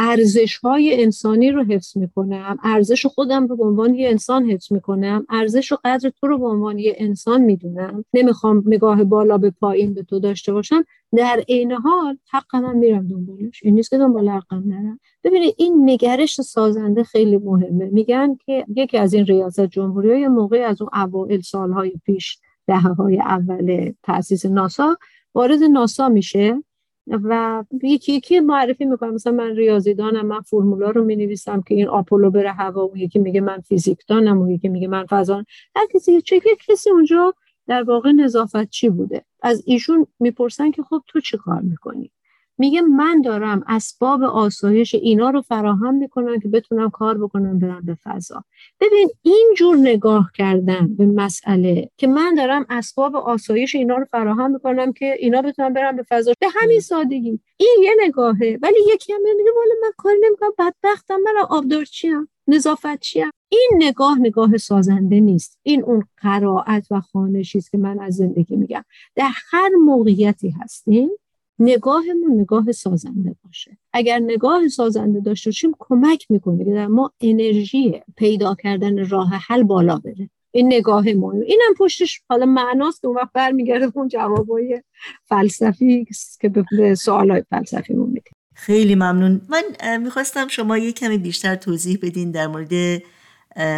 ارزش 0.00 0.56
های 0.56 1.02
انسانی 1.02 1.50
رو 1.50 1.64
حفظ 1.64 1.96
می‌کنم 1.96 2.58
ارزش 2.62 3.06
خودم 3.06 3.46
رو 3.46 3.56
به 3.56 3.64
عنوان 3.64 3.94
یه 3.94 4.08
انسان 4.08 4.50
حفظ 4.50 4.72
می‌کنم 4.72 5.26
ارزش 5.28 5.72
و 5.72 5.76
قدر 5.84 6.10
تو 6.20 6.26
رو 6.26 6.38
به 6.38 6.46
عنوان 6.46 6.78
یه 6.78 6.94
انسان 6.98 7.40
می‌دونم. 7.40 8.04
نمی‌خوام 8.14 8.62
نگاه 8.66 9.04
بالا 9.04 9.38
به 9.38 9.50
پایین 9.50 9.94
به 9.94 10.02
تو 10.02 10.18
داشته 10.18 10.52
باشم. 10.52 10.84
در 11.16 11.44
عین 11.48 11.72
حال 11.72 12.18
حق 12.30 12.56
من 12.56 12.76
میرم 12.76 13.08
دنبالش. 13.08 13.60
این 13.62 13.74
نیست 13.74 13.90
که 13.90 13.98
دنبال 13.98 14.28
حقم 14.28 14.62
نرم. 14.66 15.00
ببینید 15.24 15.54
این 15.58 15.90
نگرش 15.90 16.40
سازنده 16.40 17.02
خیلی 17.02 17.36
مهمه. 17.36 17.88
میگن 17.92 18.36
که 18.46 18.64
یکی 18.76 18.98
از 18.98 19.14
این 19.14 19.26
ریاست 19.26 19.66
جمهوری 19.66 20.10
های 20.10 20.28
موقع 20.28 20.58
از 20.58 20.82
اون 20.82 20.90
اوائل 20.94 21.40
سالهای 21.40 21.92
پیش 22.04 22.38
دهه 22.66 22.88
های 22.88 23.20
اول 23.20 23.92
تاسیس 24.02 24.46
ناسا 24.46 24.96
وارد 25.34 25.62
ناسا 25.62 26.08
میشه. 26.08 26.62
و 27.10 27.64
یکی 27.82 28.12
یکی 28.12 28.40
معرفی 28.40 28.84
می‌کنم. 28.84 29.14
مثلا 29.14 29.32
من 29.32 29.56
ریاضیدانم 29.56 30.26
من 30.26 30.40
فرمولا 30.40 30.90
رو 30.90 31.04
می‌نویسم 31.04 31.62
که 31.62 31.74
این 31.74 31.88
آپولو 31.88 32.30
بره 32.30 32.52
هوا 32.52 32.88
و 32.88 32.96
یکی 32.96 33.18
میگه 33.18 33.40
من 33.40 33.60
فیزیکدانم 33.60 34.40
و 34.40 34.50
یکی 34.50 34.68
میگه 34.68 34.88
من 34.88 35.06
فضان. 35.06 35.44
هر 35.76 35.86
کسی 35.94 36.20
چه 36.20 36.40
کسی 36.68 36.90
اونجا 36.90 37.34
در 37.66 37.82
واقع 37.82 38.12
نظافت 38.12 38.70
چی 38.70 38.88
بوده؟ 38.88 39.24
از 39.42 39.62
ایشون 39.66 40.06
می‌پرسن 40.20 40.70
که 40.70 40.82
خب 40.82 41.02
تو 41.06 41.20
چی 41.20 41.36
کار 41.36 41.60
می‌کنی؟ 41.60 42.12
میگه 42.58 42.80
من 42.82 43.22
دارم 43.22 43.64
اسباب 43.66 44.22
آسایش 44.22 44.94
اینا 44.94 45.30
رو 45.30 45.42
فراهم 45.42 45.94
می‌کنم 45.94 46.40
که 46.40 46.48
بتونم 46.48 46.90
کار 46.90 47.18
بکنم 47.18 47.58
برم 47.58 47.82
به 47.84 47.96
فضا. 48.04 48.44
ببین 48.80 49.08
این 49.22 49.54
جور 49.56 49.76
نگاه 49.76 50.30
کردن 50.34 50.94
به 50.96 51.06
مسئله 51.06 51.90
که 51.96 52.06
من 52.06 52.34
دارم 52.34 52.66
اسباب 52.70 53.16
آسایش 53.16 53.74
اینا 53.74 53.96
رو 53.96 54.04
فراهم 54.04 54.50
می‌کنم 54.50 54.92
که 54.92 55.16
اینا 55.18 55.42
بتونم 55.42 55.72
برم 55.72 55.96
به 55.96 56.04
فضا. 56.08 56.32
به 56.40 56.46
همین 56.60 56.80
سادگی. 56.80 57.40
این 57.56 57.76
یه 57.82 57.90
نگاهه. 58.06 58.58
ولی 58.62 58.78
یکی 58.94 59.12
هم 59.12 59.20
میگه 59.22 59.50
والا 59.56 59.74
من 59.82 59.92
کار 59.96 60.12
نمی‌کنم 60.24 60.50
بدبختم 60.58 61.20
من 61.24 61.32
آبدارچیم 61.50 62.28
نظافت 62.48 63.00
چیم 63.00 63.30
این 63.48 63.70
نگاه 63.76 64.18
نگاه 64.18 64.56
سازنده 64.56 65.20
نیست. 65.20 65.58
این 65.62 65.82
اون 65.82 66.04
قرائت 66.16 66.86
و 66.90 67.00
خانشی 67.00 67.58
است 67.58 67.70
که 67.70 67.78
من 67.78 68.00
از 68.00 68.14
زندگی 68.14 68.56
میگم. 68.56 68.84
در 69.16 69.30
هر 69.50 69.68
موقعیتی 69.84 70.50
هستیم 70.50 71.10
نگاهمون 71.58 72.40
نگاه 72.40 72.72
سازنده 72.72 73.36
باشه. 73.44 73.78
اگر 73.92 74.18
نگاه 74.18 74.68
سازنده 74.68 75.20
داشته 75.20 75.50
باشیم 75.50 75.74
کمک 75.78 76.26
می‌کنه 76.30 76.64
که 76.64 76.70
در 76.70 76.86
ما 76.86 77.12
انرژی 77.20 78.02
پیدا 78.16 78.54
کردن 78.54 79.08
راه 79.08 79.28
حل 79.28 79.62
بالا 79.62 79.98
بره. 79.98 80.30
این 80.50 80.66
نگاه 80.66 81.12
ما 81.12 81.32
اینم 81.32 81.74
پشتش 81.78 82.20
حالا 82.28 82.46
معناست 82.46 83.04
اون 83.04 83.16
وقت 83.16 83.32
برمیگرده 83.32 83.92
اون 83.94 84.08
جوابای 84.08 84.82
فلسفی 85.24 86.06
که 86.40 86.48
به 86.48 86.94
سوالای 86.94 87.44
فلسفی 87.50 87.94
میده. 87.94 88.30
خیلی 88.54 88.94
ممنون. 88.94 89.40
من 89.48 89.62
می‌خواستم 89.96 90.48
شما 90.48 90.78
یه 90.78 90.92
کمی 90.92 91.18
بیشتر 91.18 91.54
توضیح 91.54 91.98
بدین 92.02 92.30
در 92.30 92.46
مورد 92.46 93.02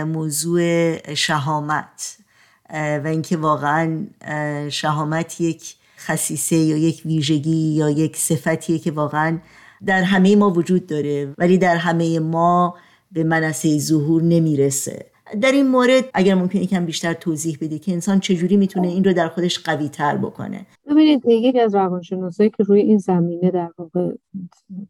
موضوع 0.06 1.14
شهامت 1.14 2.16
و 2.70 3.02
اینکه 3.06 3.36
واقعا 3.36 4.06
شهامت 4.70 5.40
یک 5.40 5.74
خصیصه 6.00 6.56
یا 6.56 6.76
یک 6.76 7.02
ویژگی 7.04 7.74
یا 7.74 7.90
یک 7.90 8.16
صفتیه 8.16 8.78
که 8.78 8.90
واقعا 8.90 9.38
در 9.86 10.02
همه 10.02 10.36
ما 10.36 10.50
وجود 10.50 10.86
داره 10.86 11.34
ولی 11.38 11.58
در 11.58 11.76
همه 11.76 12.18
ما 12.18 12.74
به 13.12 13.24
منصه 13.24 13.78
ظهور 13.78 14.22
نمی‌رسه. 14.22 15.06
در 15.40 15.52
این 15.52 15.68
مورد 15.68 16.04
اگر 16.14 16.34
ممکن 16.34 16.58
یکم 16.58 16.86
بیشتر 16.86 17.12
توضیح 17.12 17.58
بده 17.60 17.78
که 17.78 17.92
انسان 17.92 18.20
چجوری 18.20 18.56
می‌تونه 18.56 18.88
این 18.88 19.04
رو 19.04 19.12
در 19.12 19.28
خودش 19.28 19.58
قوی 19.58 19.88
تر 19.88 20.16
بکنه. 20.16 20.66
ببینید 20.90 21.22
یکی 21.26 21.60
از 21.60 21.74
روانشناسایی 21.74 22.50
که 22.50 22.62
روی 22.62 22.80
این 22.80 22.98
زمینه 22.98 23.50
در 23.50 23.70
واقع 23.78 24.12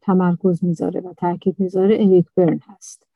تمرکز 0.02 0.64
می‌ذاره 0.64 1.00
و 1.00 1.14
تاکید 1.16 1.54
می‌ذاره 1.58 1.94
اریک 1.94 2.26
برن 2.36 2.60
هست. 2.68 3.06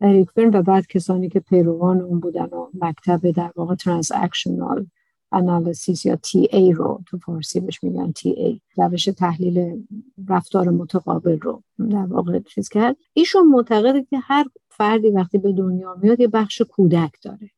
اریک 0.00 0.28
برن 0.36 0.56
و 0.56 0.62
بعد 0.62 0.86
کسانی 0.86 1.28
که 1.28 1.40
پیروان 1.40 2.00
اون 2.00 2.20
بودن 2.20 2.44
و 2.44 2.66
مکتب 2.80 3.30
در 3.30 3.50
واقع 3.56 3.74
ترانزاکشنال 3.74 4.86
انالیسیس 5.32 6.06
یا 6.06 6.16
تی 6.16 6.48
ای 6.52 6.72
رو 6.72 7.00
تو 7.06 7.18
فارسی 7.18 7.60
بهش 7.60 7.84
میگن 7.84 8.12
تی 8.12 8.30
ای 8.30 8.60
روش 8.76 9.04
تحلیل 9.04 9.84
رفتار 10.28 10.68
متقابل 10.68 11.38
رو 11.38 11.62
در 11.90 12.06
واقع 12.06 12.38
چیز 12.38 12.68
کرد. 12.68 12.96
ایشون 13.12 13.46
معتقده 13.46 14.06
که 14.10 14.18
هر 14.18 14.44
فردی 14.68 15.10
وقتی 15.10 15.38
به 15.38 15.52
دنیا 15.52 15.96
میاد 16.02 16.20
یه 16.20 16.28
بخش 16.28 16.62
کودک 16.62 17.12
داره 17.22 17.50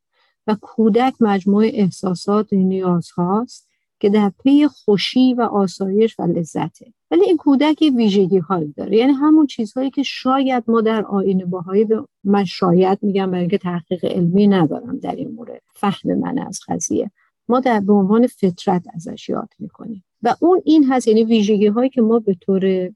و 0.47 0.57
کودک 0.61 1.15
مجموعه 1.21 1.71
احساسات 1.75 2.53
و 2.53 2.57
نیازهاست 2.57 3.71
که 4.01 4.11
در 4.11 4.33
پی 4.43 4.67
خوشی 4.67 5.35
و 5.35 5.43
آسایش 5.43 6.21
و 6.21 6.23
لذته. 6.23 6.93
ولی 7.11 7.25
این 7.25 7.37
کودک 7.37 7.93
ویژگی 7.97 8.39
هایی 8.39 8.73
داره. 8.77 8.97
یعنی 8.97 9.13
همون 9.13 9.47
چیزهایی 9.47 9.91
که 9.91 10.03
شاید 10.03 10.65
ما 10.69 10.81
در 10.81 11.05
آینه 11.05 11.45
باهایی 11.45 11.85
به 11.85 12.05
من 12.25 12.45
شاید 12.45 12.99
میگم 13.03 13.27
برای 13.27 13.41
اینکه 13.41 13.59
تحقیق 13.59 14.05
علمی 14.05 14.47
ندارم 14.47 14.99
در 14.99 15.15
این 15.15 15.31
مورد. 15.31 15.63
فهم 15.75 16.15
من 16.15 16.39
از 16.39 16.61
قضیه. 16.69 17.11
ما 17.51 17.61
در 17.61 17.81
به 17.81 17.93
عنوان 17.93 18.27
فطرت 18.27 18.83
ازش 18.95 19.29
یاد 19.29 19.49
می‌کنیم. 19.59 20.05
و 20.23 20.37
اون 20.41 20.63
این 20.65 20.85
هست 20.85 21.09
یعنی 21.09 21.25
ویژگی 21.25 21.67
هایی 21.67 21.91
که 21.91 22.03
ما 22.03 22.19
به 22.19 22.35
طور 22.35 22.91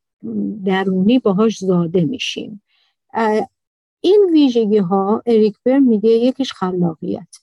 درونی 0.64 1.18
باهاش 1.18 1.58
زاده 1.58 2.04
میشیم. 2.04 2.62
این 4.00 4.28
ویژگی 4.32 4.78
ها 4.78 5.22
اریک 5.26 5.56
برن 5.64 5.82
میگه 5.82 6.10
یکیش 6.10 6.52
خلاقیت. 6.52 7.36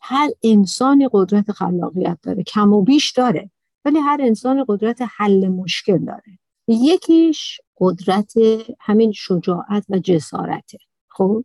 هر 0.00 0.30
انسانی 0.42 1.08
قدرت 1.12 1.52
خلاقیت 1.52 2.18
داره 2.22 2.42
کم 2.42 2.72
و 2.72 2.82
بیش 2.82 3.12
داره 3.12 3.50
ولی 3.84 3.98
هر 3.98 4.18
انسان 4.20 4.64
قدرت 4.68 5.02
حل 5.16 5.48
مشکل 5.48 5.98
داره. 5.98 6.38
یکیش 6.68 7.60
قدرت 7.78 8.32
همین 8.80 9.12
شجاعت 9.12 9.84
و 9.88 9.98
جسارته. 9.98 10.78
خب؟ 11.08 11.44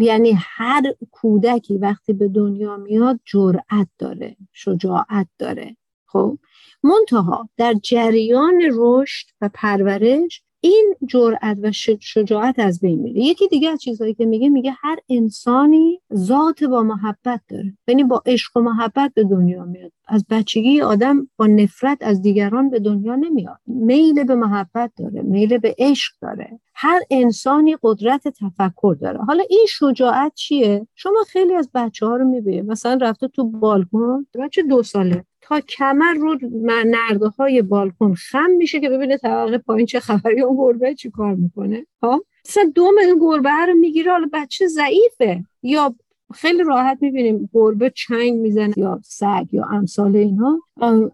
یعنی 0.00 0.32
هر 0.36 0.82
کودکی 1.10 1.78
وقتی 1.78 2.12
به 2.12 2.28
دنیا 2.28 2.76
میاد 2.76 3.20
جرأت 3.24 3.88
داره 3.98 4.36
شجاعت 4.52 5.26
داره. 5.38 5.76
خب؟ 6.06 6.38
منتها 6.82 7.48
در 7.56 7.74
جریان 7.74 8.60
رشد 8.72 9.26
و 9.40 9.50
پرورش 9.54 10.42
این 10.60 10.94
جرأت 11.06 11.58
و 11.62 11.72
شجاعت 12.00 12.58
از 12.58 12.80
بین 12.80 12.98
میره. 12.98 13.20
یکی 13.20 13.48
دیگه 13.48 13.70
از 13.70 13.80
چیزهایی 13.80 14.14
که 14.14 14.26
میگه 14.26 14.48
میگه 14.48 14.70
هر 14.80 14.98
انسانی 15.08 16.00
ذات 16.14 16.64
با 16.64 16.82
محبت 16.82 17.40
داره. 17.48 17.76
یعنی 17.88 18.04
با 18.04 18.22
عشق 18.26 18.56
و 18.56 18.60
محبت 18.60 19.12
به 19.14 19.24
دنیا 19.24 19.64
میاد. 19.64 19.92
از 20.08 20.24
بچگی 20.30 20.80
آدم 20.80 21.28
با 21.36 21.46
نفرت 21.46 21.98
از 22.00 22.22
دیگران 22.22 22.70
به 22.70 22.78
دنیا 22.78 23.14
نمیاد. 23.14 23.58
میل 23.66 24.24
به 24.24 24.34
محبت 24.34 24.92
داره 24.96 25.22
میل 25.22 25.58
به 25.58 25.74
عشق 25.78 26.12
داره. 26.22 26.49
هر 26.82 27.00
انسانی 27.10 27.76
قدرت 27.82 28.28
تفکر 28.28 28.96
داره. 29.00 29.18
حالا 29.18 29.44
این 29.50 29.66
شجاعت 29.68 30.34
چیه؟ 30.34 30.86
شما 30.94 31.24
خیلی 31.28 31.54
از 31.54 31.70
بچه 31.74 32.06
ها 32.06 32.16
رو 32.16 32.24
می‌بینید. 32.24 32.64
مثلا 32.64 32.98
رفته 33.02 33.28
تو 33.28 33.44
بالکن 33.44 34.26
بچه 34.34 34.62
دو 34.62 34.82
ساله. 34.82 35.24
تا 35.40 35.60
کمر 35.60 36.14
رو 36.14 36.38
نرده 36.84 37.28
های 37.28 37.62
بالکن 37.62 38.14
خم 38.14 38.50
میشه 38.50 38.80
که 38.80 38.88
ببینه 38.88 39.16
طبقه 39.16 39.58
پایین 39.58 39.86
چه 39.86 40.00
خبری 40.00 40.42
اون 40.42 40.56
گربه 40.56 40.94
چی 40.94 41.10
کار 41.10 41.34
می‌کنه. 41.34 41.86
ها 42.02 42.24
مثلا 42.48 42.72
دوم 42.74 42.98
این 42.98 43.18
گربه 43.18 43.66
رو 43.68 43.74
می‌گیره 43.74 44.12
حالا 44.12 44.28
بچه 44.32 44.66
ضعیفه. 44.66 45.44
یا 45.62 45.94
خیلی 46.34 46.62
راحت 46.62 46.98
می‌بینیم 47.00 47.50
گربه 47.52 47.92
چنگ 47.96 48.32
می‌زنه 48.32 48.74
یا 48.76 49.00
سگ 49.04 49.46
یا 49.52 49.64
امثال 49.64 50.16
اینها 50.16 50.60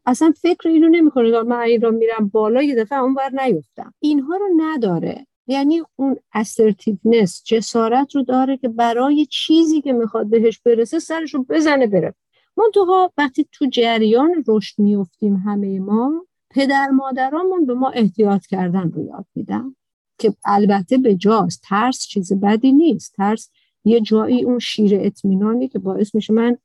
اصلا 0.07 0.33
فکر 0.43 0.69
اینو 0.69 0.89
نمی‌کنه. 0.89 1.43
من 1.43 1.61
این 1.61 1.83
رو 1.83 1.93
میرم 1.93 2.29
بالا 2.29 2.63
یه 2.63 2.75
دفعه 2.75 2.99
اون 2.99 3.15
بر 3.15 3.31
نیفتم. 3.45 3.95
اینها 4.01 4.37
رو 4.37 4.49
نداره. 4.57 5.27
یعنی 5.47 5.83
اون 5.97 6.17
assertiveness 6.37 7.43
جسارت 7.45 8.15
رو 8.15 8.23
داره 8.23 8.57
که 8.57 8.69
برای 8.69 9.27
چیزی 9.27 9.81
که 9.81 9.93
می‌خواد 9.93 10.31
بهش 10.31 10.59
برسه 10.59 10.99
سرش 10.99 11.35
رو 11.35 11.43
بزنه 11.43 11.87
بره. 11.87 12.15
منتها 12.57 13.13
وقتی 13.19 13.49
تو 13.53 13.67
جریان 13.67 14.45
رشد 14.49 14.79
میفتیم 14.79 15.37
همه 15.37 15.81
ما 15.81 16.27
پدر 16.51 16.89
مادرامون 16.89 17.67
به 17.67 17.75
ما 17.75 17.91
احتیاط 17.91 18.47
کردن 18.47 18.93
رو 18.93 19.05
یاد 19.05 19.27
میدن. 19.35 19.75
که 20.19 20.35
البته 20.45 20.99
به 20.99 21.15
جاست 21.15 21.63
ترس 21.65 22.07
چیز 22.07 22.33
بدی 22.33 22.73
نیست. 22.73 23.15
ترس 23.17 23.51
یه 23.85 24.01
جایی 24.01 24.45
اون 24.45 24.59
شیر 24.59 24.99
اطمینانی 25.01 25.69
که 25.69 25.79
باعث 25.79 26.15
میشه 26.15 26.33
من 26.33 26.59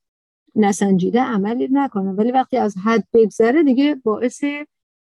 نسنجیده 0.55 1.21
عملی 1.21 1.67
نکنم. 1.71 2.17
ولی 2.17 2.31
وقتی 2.31 2.57
از 2.57 2.75
حد 2.85 3.07
بگذره 3.13 3.63
دیگه 3.63 3.95
باعث 3.95 4.43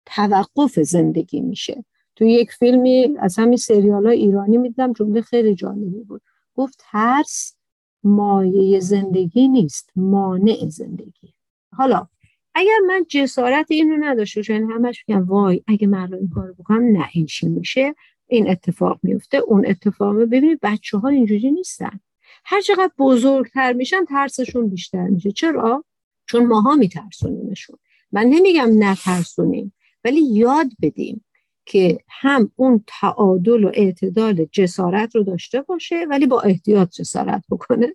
توقف 0.07 0.81
زندگی 0.81 1.41
میشه. 1.41 1.85
تو 2.17 2.25
یک 2.25 2.53
فیلمی 2.53 3.17
از 3.19 3.39
همین 3.39 3.57
سریال 3.57 4.07
های 4.07 4.19
ایرانی 4.19 4.59
می‌دیدم 4.59 4.93
جمله 4.93 5.21
خیلی 5.21 5.55
جالبی 5.55 6.05
بود. 6.05 6.23
گفت 6.55 6.85
ترس 6.91 7.55
مایه 8.03 8.81
زندگی 8.81 9.49
نیست 9.49 9.91
مانع 9.97 10.69
زندگی. 10.69 11.35
حالا 11.73 12.09
اگر 12.55 12.79
من 12.87 13.07
جسارت 13.09 13.67
اینو 13.71 13.97
نداشته 14.05 14.41
باشم 14.41 14.53
یعنی 14.53 14.73
همش 14.73 15.05
میگم 15.09 15.25
وای 15.25 15.63
اگه 15.67 15.87
من 15.87 16.15
این 16.15 16.29
کارو 16.29 16.55
بکنم 16.55 16.97
نه 16.97 17.09
این 17.13 17.27
چی 17.27 17.49
میشه؟ 17.49 17.95
این 18.27 18.51
اتفاق 18.51 19.01
میفته 19.03 19.39
اون 19.39 19.67
اتفاق 19.67 20.17
ببینید 20.17 20.59
بچه 20.63 20.99
ها 20.99 21.09
اینجوری 21.09 21.51
نیستن. 21.51 22.01
هر 22.45 22.61
چقدر 22.61 22.91
بزرگتر 22.99 23.73
میشن 23.73 24.05
ترسشون 24.05 24.69
بیشتر 24.69 25.09
میشه. 25.09 25.33
چرا؟ 25.33 25.85
چون 26.27 26.47
ماها 26.47 26.75
میترسونیمشون. 26.75 27.77
من 28.13 28.25
نمیگم 28.27 28.69
نترسونیم 28.79 29.73
ولی 30.05 30.21
یاد 30.23 30.67
بدیم 30.83 31.25
که 31.67 31.99
هم 32.09 32.51
اون 32.57 32.85
تعادل 33.01 33.65
و 33.65 33.71
اعتدال 33.75 34.47
جسارت 34.53 35.17
رو 35.17 35.23
داشته 35.23 35.61
باشه 35.61 36.07
ولی 36.11 36.27
با 36.27 36.41
احتیاط 36.41 36.91
جسارت 36.91 37.43
بکنه. 37.51 37.95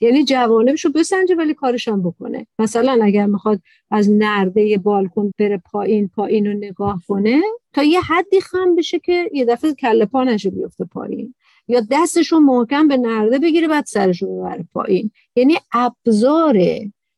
یعنی 0.00 0.24
جوانبش 0.24 0.84
رو 0.84 0.92
بسنجه 0.92 1.34
ولی 1.34 1.54
کارش 1.54 1.88
هم 1.88 2.02
بکنه. 2.02 2.46
مثلا 2.58 2.98
اگر 3.02 3.26
می‌خواد 3.26 3.60
از 3.90 4.10
نرده 4.10 4.78
بالکن 4.78 5.32
بره 5.38 5.62
پایین 5.72 6.08
پایین 6.08 6.46
رو 6.46 6.52
نگاه 6.52 7.02
کنه 7.08 7.40
تا 7.72 7.82
یه 7.82 8.00
حدی 8.00 8.40
خم 8.40 8.74
بشه 8.74 8.98
که 8.98 9.30
یه 9.32 9.44
دفعه 9.44 9.74
کله 9.74 10.06
پا 10.06 10.24
نشه 10.24 10.50
بیفته 10.50 10.84
پایین. 10.84 11.34
یا 11.68 11.82
دستش 11.90 12.32
رو 12.32 12.40
محکم 12.40 12.88
به 12.88 12.96
نرده 12.96 13.38
بگیره 13.38 13.68
بعد 13.68 13.84
سرش 13.86 14.22
رو 14.22 14.36
ببره 14.36 14.64
پایین. 14.72 15.10
یعنی 15.36 15.56
ابزار 15.72 16.58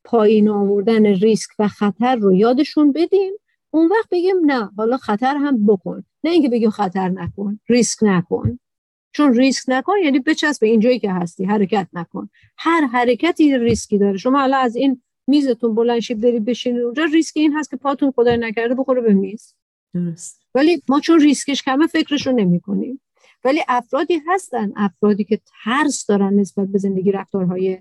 پایین 0.04 0.48
آوردن 0.48 1.06
ریسک 1.06 1.50
و 1.58 1.68
خطر 1.68 2.16
رو 2.16 2.32
یادشون 2.32 2.92
بدیم. 2.92 3.32
اون 3.70 3.86
وقت 3.88 4.08
بگیم 4.10 4.36
نه 4.44 4.70
حالا 4.76 4.96
خطر 4.96 5.36
هم 5.36 5.66
بکن. 5.66 6.04
نه 6.24 6.30
اینکه 6.30 6.48
بگیم 6.48 6.70
خطر 6.70 7.08
نکن 7.08 7.60
ریسک 7.68 7.98
نکن. 8.02 8.58
چون 9.12 9.34
ریسک 9.34 9.64
نکن 9.68 9.92
یعنی 10.04 10.18
بچسب 10.18 10.60
به 10.60 10.66
اینجایی 10.66 10.98
که 10.98 11.12
هستی 11.12 11.44
حرکت 11.44 11.88
نکن. 11.92 12.28
هر 12.58 12.86
حرکتی 12.86 13.58
ریسکی 13.58 13.98
داره. 13.98 14.16
شما 14.16 14.40
حالا 14.40 14.56
از 14.56 14.76
این 14.76 15.02
میزتون 15.26 15.74
بلند 15.74 16.00
شید 16.00 16.20
بری 16.20 16.40
بشینید 16.40 16.82
اونجا 16.82 17.04
ریسک 17.04 17.36
این 17.36 17.52
هست 17.52 17.70
که 17.70 17.76
پاتون 17.76 18.10
خدای 18.10 18.36
نکرده 18.36 18.74
بخوره 18.74 19.00
به 19.00 19.12
میز. 19.12 19.54
درست. 19.94 20.42
ولی 20.54 20.82
ما 20.88 21.00
چون 21.00 21.20
ریسکش 21.20 21.62
کمه 21.62 21.86
فکرشو 21.86 22.32
نمی 22.32 22.60
کنیم 22.60 23.00
ولی 23.44 23.60
افرادی 23.68 24.20
هستن 24.26 24.72
افرادی 24.76 25.24
که 25.24 25.40
ترس 25.64 26.06
دارن 26.06 26.34
نسبت 26.34 26.68
به 26.68 26.78
زندگی 26.78 27.12
رفتارهای 27.12 27.78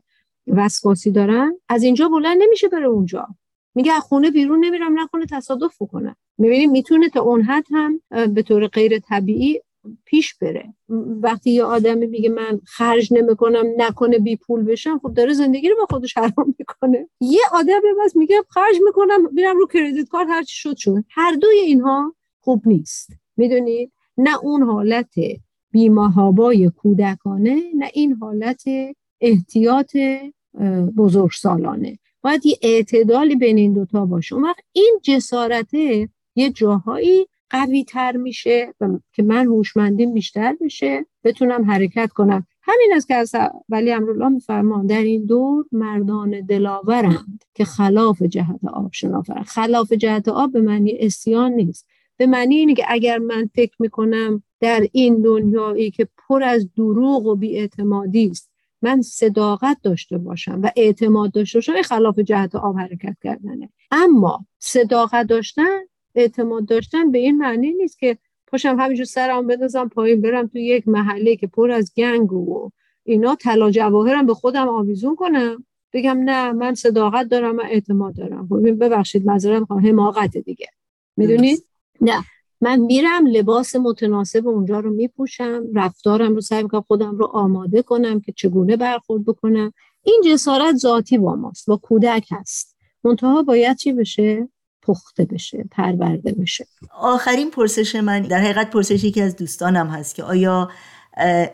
وسواسی 0.48 1.12
دارن 1.12 1.54
از 1.70 1.84
اینجا 1.84 2.10
بلند 2.10 2.38
نمیشه 2.42 2.68
بره 2.68 2.86
اونجا. 2.86 3.28
میگه 3.76 3.94
از 3.94 4.02
خونه 4.02 4.32
بیرون 4.32 4.66
نمیرم 4.66 5.00
نکنه 5.00 5.26
تصادف 5.32 5.82
بکنه 5.82 6.16
می‌بینیم 6.38 6.72
می‌تونه 6.72 7.10
تا 7.10 7.22
اون 7.22 7.42
حد 7.42 7.66
هم 7.72 8.02
به 8.34 8.44
طور 8.44 8.68
غیر 8.68 9.00
طبیعی 9.00 9.62
پیش 10.06 10.36
بره. 10.36 10.74
وقتی 11.22 11.52
یه 11.52 11.64
آدمی 11.64 12.06
میگه 12.06 12.30
من 12.30 12.62
خرج 12.66 13.14
نمی‌کنم 13.14 13.66
نکنه 13.78 14.20
بی 14.20 14.36
پول 14.36 14.64
بشم 14.64 15.00
خب 15.04 15.14
داره 15.14 15.34
زندگی 15.34 15.70
رو 15.70 15.76
به 15.76 15.86
خودش 15.90 16.18
حرام 16.18 16.56
می‌کنه. 16.60 17.10
یه 17.22 17.42
آدم 17.52 17.80
بس 18.06 18.16
میگه 18.16 18.36
خرج 18.50 18.76
می‌کنم 18.86 19.34
میرم 19.34 19.58
رو 19.58 19.68
کردیت 19.68 20.10
کارت 20.10 20.28
هر 20.30 20.44
چی 20.44 20.56
شد 20.56 20.78
شد. 20.78 21.04
هر 21.10 21.32
دوی 21.32 21.60
اینها 21.60 22.16
خوب 22.40 22.68
نیست. 22.68 23.10
می‌دونید 23.38 23.92
نه 24.18 24.44
اون 24.44 24.64
حالت 24.64 25.14
بیمهابای 25.72 26.70
کودکانه 26.70 27.62
نه 27.76 27.90
این 27.94 28.14
حالت 28.14 28.64
احتیاط 29.22 29.98
بزرگ 30.98 31.32
سالانه 31.32 32.00
باید 32.22 32.46
یه 32.46 32.58
اعتدالی 32.62 33.36
بین 33.36 33.58
این 33.58 33.74
دوتا 33.74 34.06
باشه. 34.06 34.36
اون 34.36 34.44
وقت 34.44 34.64
این 34.72 35.00
جسارته 35.04 36.10
یه 36.36 36.50
جاهایی 36.50 37.28
قوی 37.50 37.84
تر 37.84 38.18
میشه 38.18 38.74
که 39.14 39.24
من 39.24 39.46
هوشمندیم 39.46 40.14
بیشتر 40.14 40.56
بشه 40.62 41.06
بتونم 41.24 41.72
حرکت 41.72 42.10
کنم. 42.14 42.48
همین 42.62 42.92
است 42.96 43.08
که 43.08 43.16
از 43.16 43.36
ولی 43.70 43.92
امرالله 43.92 44.30
میفرمان 44.30 44.86
در 44.86 45.04
این 45.04 45.26
دور 45.26 45.66
مردان 45.72 46.42
دلاورند 46.42 47.44
که 47.54 47.66
خلاف 47.66 48.22
جهت 48.22 48.60
آب 48.74 48.90
شنافرند 48.94 49.46
خلاف 49.46 49.94
جهت 49.94 50.28
آب 50.28 50.52
به 50.52 50.62
معنی 50.62 50.98
اسیان 51.00 51.52
نیست. 51.52 51.88
به 52.18 52.28
معنی 52.28 52.56
اینه 52.56 52.74
که 52.74 52.86
اگر 52.88 53.18
من 53.18 53.50
فکر 53.56 53.76
می‌کنم 53.80 54.44
در 54.60 54.88
این 54.92 55.22
دنیایی 55.22 55.92
که 55.92 56.08
پر 56.18 56.44
از 56.44 56.70
دروغ 56.78 57.26
و 57.26 57.36
بیاعتمادی 57.36 58.28
است 58.28 58.49
من 58.82 59.02
صداقت 59.02 59.78
داشته 59.84 60.18
باشم 60.18 60.60
و 60.64 60.72
اعتماد 60.76 61.32
داشته 61.32 61.58
باشم 61.58 61.82
خلاف 61.82 62.20
جهت 62.20 62.56
آب 62.56 62.80
حرکت 62.80 63.16
کردنه. 63.24 63.70
اما 63.92 64.46
صداقت 64.60 65.28
داشتن 65.28 65.80
اعتماد 66.16 66.66
داشتن 66.66 67.12
به 67.12 67.18
این 67.18 67.38
معنی 67.38 67.74
نیست 67.74 68.00
که 68.00 68.18
پاشم 68.48 68.80
همینجور 68.80 69.06
سرم 69.06 69.48
بندازم 69.48 69.88
پایین 69.88 70.22
برم 70.22 70.48
تو 70.48 70.58
یک 70.58 70.88
محله 70.88 71.36
که 71.36 71.48
پر 71.48 71.72
از 71.72 71.92
گنگ 71.98 72.34
و 72.34 72.70
اینا 73.04 73.36
طلا 73.36 73.72
جواهرم 73.72 74.26
به 74.26 74.34
خودم 74.34 74.68
آویزون 74.68 75.16
کنم. 75.16 75.66
بگم 75.94 76.18
نه 76.24 76.52
من 76.52 76.74
صداقت 76.74 77.28
دارم 77.28 77.56
من 77.56 77.66
اعتماد 77.66 78.16
دارم. 78.16 78.48
ببخشید 78.48 79.26
معذرت 79.26 79.60
می‌خوام 79.60 79.88
حماقت 79.88 80.38
دیگه. 80.38 80.68
می‌دونید 81.18 81.64
نه. 82.02 82.24
من 82.62 82.80
میرم 82.80 83.28
لباس 83.28 83.76
متناسب 83.76 84.48
اونجا 84.48 84.80
رو 84.80 84.94
میپوشم 84.94 85.64
رفتارم 85.76 86.36
رو 86.36 86.42
سعی 86.42 86.64
می‌کنم 86.64 86.84
خودم 86.88 87.18
رو 87.18 87.26
آماده 87.26 87.82
کنم 87.82 88.20
که 88.20 88.32
چگونه 88.32 88.78
برخورد 88.78 89.26
بکنم. 89.26 89.74
این 90.04 90.22
جسارت 90.26 90.76
ذاتی 90.76 91.18
با 91.18 91.36
ماست 91.36 91.68
با 91.68 91.78
کودک 91.78 92.28
هست. 92.32 92.78
منتها 93.04 93.44
باید 93.44 93.78
چی 93.78 93.94
بشه؟ 93.94 94.50
پخته 94.82 95.26
بشه 95.26 95.66
پرورده 95.72 96.32
بشه. 96.32 96.66
آخرین 97.00 97.52
پرسش 97.52 97.96
من 97.96 98.22
در 98.22 98.40
حقیقت 98.40 98.70
پرسشی 98.70 99.12
که 99.12 99.24
از 99.24 99.36
دوستانم 99.36 99.88
هست 99.88 100.16
که 100.16 100.24
آیا 100.24 100.70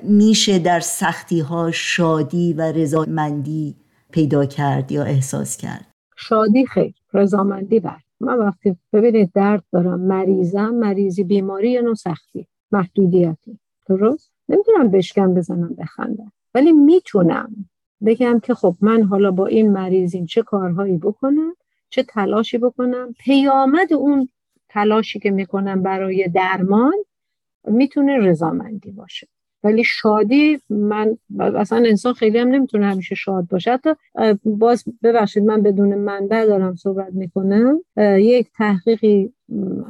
میشه 0.03 0.59
در 0.59 0.79
سختی 0.79 1.39
ها 1.39 1.71
شادی 1.71 2.53
و 2.53 2.61
رضامندی 2.61 3.75
پیدا 4.11 4.45
کرد 4.45 4.91
یا 4.91 5.03
احساس 5.03 5.57
کرد؟ 5.57 5.87
شادی 6.17 6.65
خیر 6.65 6.93
رضامندی 7.13 7.79
بر 7.79 7.97
من 8.19 8.38
وقتی 8.38 8.78
ببینید 8.93 9.32
درد 9.34 9.63
دارم 9.71 10.01
مریضم 10.01 10.69
مریضی 10.69 11.23
بیماری 11.23 11.71
یا 11.71 11.82
نوع 11.82 11.93
سختی 11.93 12.47
محدودیتی. 12.71 13.60
درست؟ 13.88 14.32
نمی‌تونم 14.49 14.89
بشکم 14.89 15.34
بزنم 15.34 15.75
بخندم. 15.78 16.32
ولی 16.54 16.71
می‌تونم. 16.71 17.56
بگم 18.06 18.39
که 18.39 18.54
خب 18.54 18.75
من 18.82 19.04
حالا 19.04 19.32
با 19.32 19.45
این 19.45 19.71
مریضیم 19.71 20.25
چه 20.25 20.41
کارهایی 20.41 20.97
بکنم 20.97 21.54
چه 21.89 22.04
تلاشی 22.04 22.58
بکنم. 22.58 23.13
پیامد 23.19 23.93
اون 23.93 24.30
تلاشی 24.69 25.19
که 25.19 25.32
می‌کنم 25.32 25.82
برای 25.84 26.28
درمان 26.28 26.93
می‌تونه 27.67 28.17
رضامندی 28.17 28.91
باشه. 28.91 29.28
ولی 29.65 29.84
شادی 29.84 30.60
من 30.69 31.17
اصلا 31.39 31.78
انسان 31.78 32.13
خیلی 32.13 32.38
هم 32.38 32.47
نمی‌تونه 32.47 32.86
همیشه 32.86 33.15
شاد 33.15 33.47
باشه. 33.47 33.71
حتی 33.71 33.89
باز 34.45 34.84
ببخشید 35.04 35.43
من 35.43 35.62
بدون 35.62 35.95
منبع 35.95 36.45
دارم 36.45 36.75
صحبت 36.75 37.13
می‌کنم. 37.13 37.80
یک 38.17 38.47
تحقیقی 38.58 39.34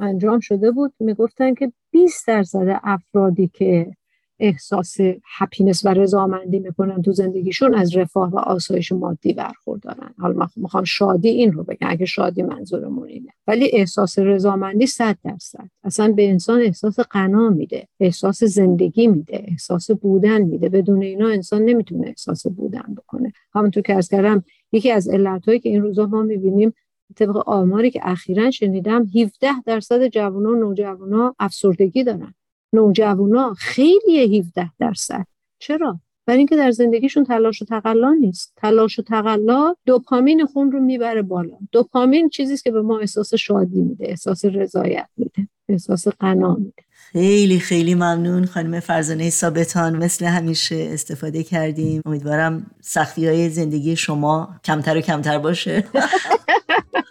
انجام 0.01 0.39
شده 0.39 0.71
بود. 0.71 0.93
می‌گفتن 0.99 1.53
که 1.53 1.71
20 1.91 2.27
درصد 2.27 2.79
افرادی 2.83 3.47
که 3.47 3.91
احساس 4.39 4.97
هپینس 5.37 5.85
و 5.85 5.89
رضامندی 5.89 6.59
می‌کنن 6.59 7.01
تو 7.01 7.11
زندگیشون 7.11 7.73
از 7.73 7.97
رفاه 7.97 8.29
و 8.29 8.37
آسایش 8.37 8.91
مادی 8.91 9.33
برخوردارن. 9.33 10.13
حالا 10.19 10.47
می‌خوام 10.55 10.83
شادی 10.83 11.29
این 11.29 11.51
رو 11.51 11.63
بگم 11.63 11.87
اگه 11.89 12.05
شادی 12.05 12.43
منظورمون 12.43 13.07
اینه. 13.07 13.29
ولی 13.47 13.69
احساس 13.73 14.19
رضامندی 14.19 14.85
صد 14.85 15.17
درصد. 15.23 15.69
اصلا 15.83 16.11
به 16.11 16.29
انسان 16.29 16.61
احساس 16.61 16.99
قنا 16.99 17.49
میده 17.49 17.87
احساس 17.99 18.43
زندگی 18.43 19.07
میده 19.07 19.43
احساس 19.47 19.91
بودن 19.91 20.41
میده. 20.41 20.69
بدون 20.69 21.03
اینا 21.03 21.27
انسان 21.27 21.61
نمی‌تونه 21.61 22.07
احساس 22.07 22.47
بودن 22.47 22.95
بکنه. 22.97 23.33
همونطور 23.53 23.83
که 23.83 23.93
از 23.93 24.09
کردم 24.09 24.43
یکی 24.71 24.91
از 24.91 25.07
علتهایی 25.07 25.59
که 25.59 25.69
این 25.69 25.81
روزا 25.81 26.05
ما 26.05 26.21
می‌بینیم 26.21 26.73
طبق 27.15 27.49
آماری 27.49 27.91
که 27.91 27.99
اخیرا 28.03 28.51
شنیدم 28.51 29.05
17 29.05 29.61
درصد 29.65 30.07
جوانان 30.07 30.53
و 30.53 30.55
نوجوانا 30.59 31.35
افسردگی 31.39 32.03
دارن. 32.03 32.33
نوجوانا 32.75 33.53
خیلی 33.53 34.37
17 34.37 34.71
درصد. 34.79 35.25
چرا؟ 35.59 35.99
برای 36.25 36.37
اینکه 36.37 36.55
در 36.55 36.71
زندگیشون 36.71 37.23
تلاش 37.23 37.61
و 37.61 37.65
تقلا 37.65 38.13
نیست. 38.13 38.53
تلاش 38.55 38.99
و 38.99 39.01
تقلا 39.01 39.75
دوپامین 39.85 40.45
خون 40.45 40.71
رو 40.71 40.79
می‌بره 40.79 41.21
بالا. 41.21 41.57
دوپامین 41.71 42.29
چیزی 42.29 42.57
که 42.57 42.71
به 42.71 42.81
ما 42.81 42.99
احساس 42.99 43.33
شادی 43.33 43.81
میده 43.81 44.05
احساس 44.09 44.45
رضایت 44.45 45.07
میده 45.17 45.47
احساس 45.69 46.07
قنا 46.07 46.55
میده. 46.55 46.83
خیلی 46.91 47.59
خیلی 47.59 47.95
ممنون 47.95 48.45
خانم 48.45 48.79
فرزانه 48.79 49.29
ثابتان. 49.29 49.95
مثل 49.95 50.25
همیشه 50.25 50.89
استفاده 50.91 51.43
کردیم. 51.43 52.01
امیدوارم 52.05 52.71
سختی 52.81 53.27
های 53.27 53.49
زندگی 53.49 53.95
شما 53.95 54.55
کمتر 54.63 54.97
و 54.97 55.01
کمتر 55.01 55.39
باشه. 55.39 55.83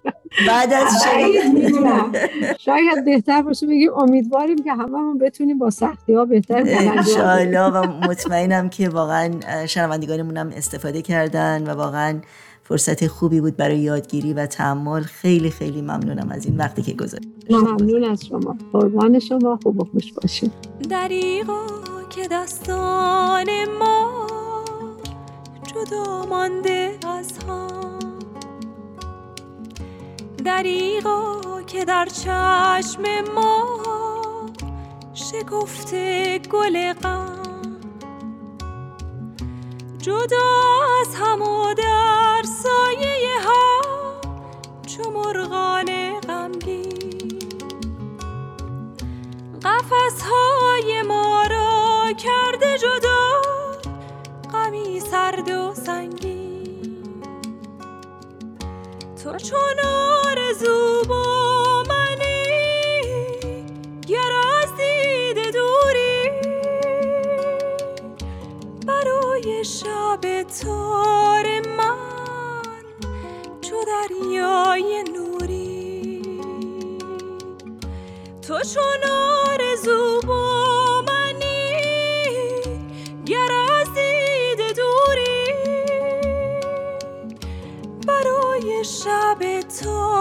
بعد 0.48 0.72
از 0.72 1.04
شاید 2.58 3.04
بهتر 3.04 3.42
باشه 3.42 3.66
بگیم 3.66 3.90
امیدواریم 3.96 4.64
که 4.64 4.72
هممون 4.72 5.18
بتونیم 5.18 5.58
با 5.58 5.70
سختی 5.70 6.14
ها 6.14 6.24
بهتر 6.24 6.62
انشاءالله 6.66 7.66
و 7.66 7.86
مطمئنم 8.08 8.68
که 8.68 8.88
واقعا 8.88 9.30
شنوندگانمون 9.66 10.36
هم 10.36 10.50
استفاده 10.56 11.02
کردن 11.02 11.70
و 11.70 11.70
واقعا 11.70 12.20
فرصت 12.62 13.06
خوبی 13.06 13.40
بود 13.40 13.56
برای 13.56 13.78
یادگیری 13.78 14.32
و 14.32 14.46
تحمل. 14.46 15.02
خیلی 15.02 15.50
خیلی 15.50 15.82
ممنونم 15.82 16.30
از 16.30 16.46
این 16.46 16.56
وقتی 16.56 16.82
که 16.82 16.92
گذاشتید. 16.92 17.34
ممنون 17.50 18.04
از 18.04 18.24
شما. 18.26 18.56
قربان 18.72 19.18
شما. 19.18 19.58
خوب 19.62 19.80
و 19.80 19.84
خوش 19.84 20.12
باشید. 20.12 20.52
دریغا 20.90 21.66
که 22.10 22.28
دستان 22.30 23.46
ما 23.78 24.26
جدا 25.66 26.26
مانده 26.26 26.90
از 27.18 27.32
هم. 27.48 28.13
دریغا 30.44 31.40
که 31.66 31.84
در 31.84 32.06
چشم 32.06 33.02
ما 33.34 33.80
شکفته 35.14 36.38
گل 36.38 36.92
غم. 36.92 37.42
جدا 39.98 40.50
از 41.00 41.14
هم 41.14 41.42
و 41.42 41.74
در 41.74 42.42
سایه 42.42 43.40
ها 43.44 43.80
چو 44.86 45.10
مرغان 45.10 46.20
غمگین. 46.20 47.38
قفس 49.62 50.22
های 50.22 51.02
ما 51.02 51.42
را 51.50 52.12
کرده 52.12 52.78
جدا 52.78 53.42
غمی 54.52 55.00
سرد 55.00 55.48
و 55.48 55.74
سنگین. 55.74 56.44
تو 59.24 59.36
چون 59.38 59.93
错。 89.74 90.13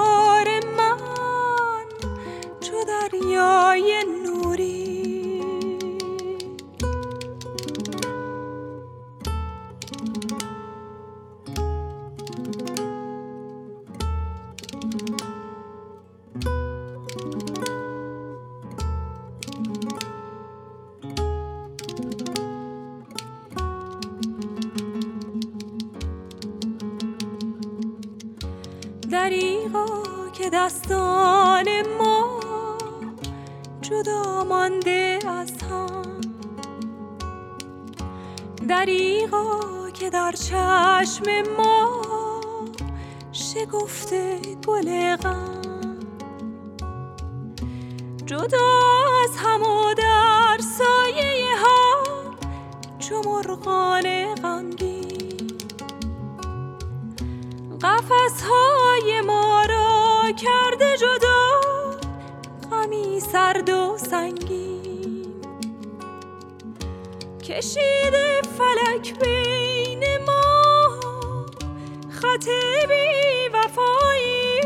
دریغا 38.70 39.60
که 39.94 40.10
در 40.10 40.32
چشم 40.32 41.24
ما 41.58 42.02
شکفته 43.32 44.40
گل 44.68 45.16
غم. 45.16 45.62
جدا 48.26 48.72
از 49.24 49.38
هم 49.38 49.62
و 49.62 49.94
در 49.94 50.58
سایه 50.78 51.58
ها 51.58 52.04
چو 53.00 53.22
مرغان 53.26 54.24
قفس 57.84 58.42
های 58.42 59.22
ما 59.22 59.66
را 59.70 60.32
کرده 60.32 60.98
جدا 60.98 61.62
غمی 62.72 63.20
سرد 63.20 63.70
و 63.70 63.98
سنگین. 63.98 65.26
کشیده 67.44 68.42
فلک 68.58 69.20
بین 69.20 70.04
ما 70.26 70.42
خط 72.10 72.48
بی 72.90 73.50
وفایی. 73.54 74.60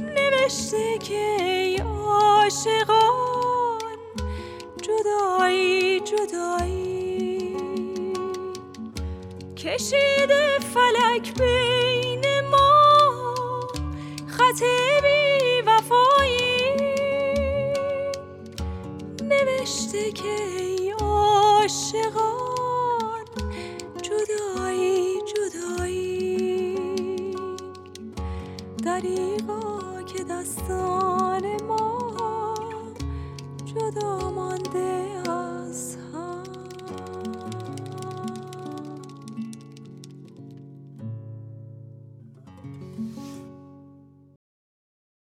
نوشته 0.00 0.98
که 0.98 1.36
ای 1.40 1.76
عاشقان 1.76 3.00
جدایی 4.82 6.00
جدایی. 6.00 7.56
کشیده 9.56 10.58
فلک 10.58 11.34
بین 11.38 11.79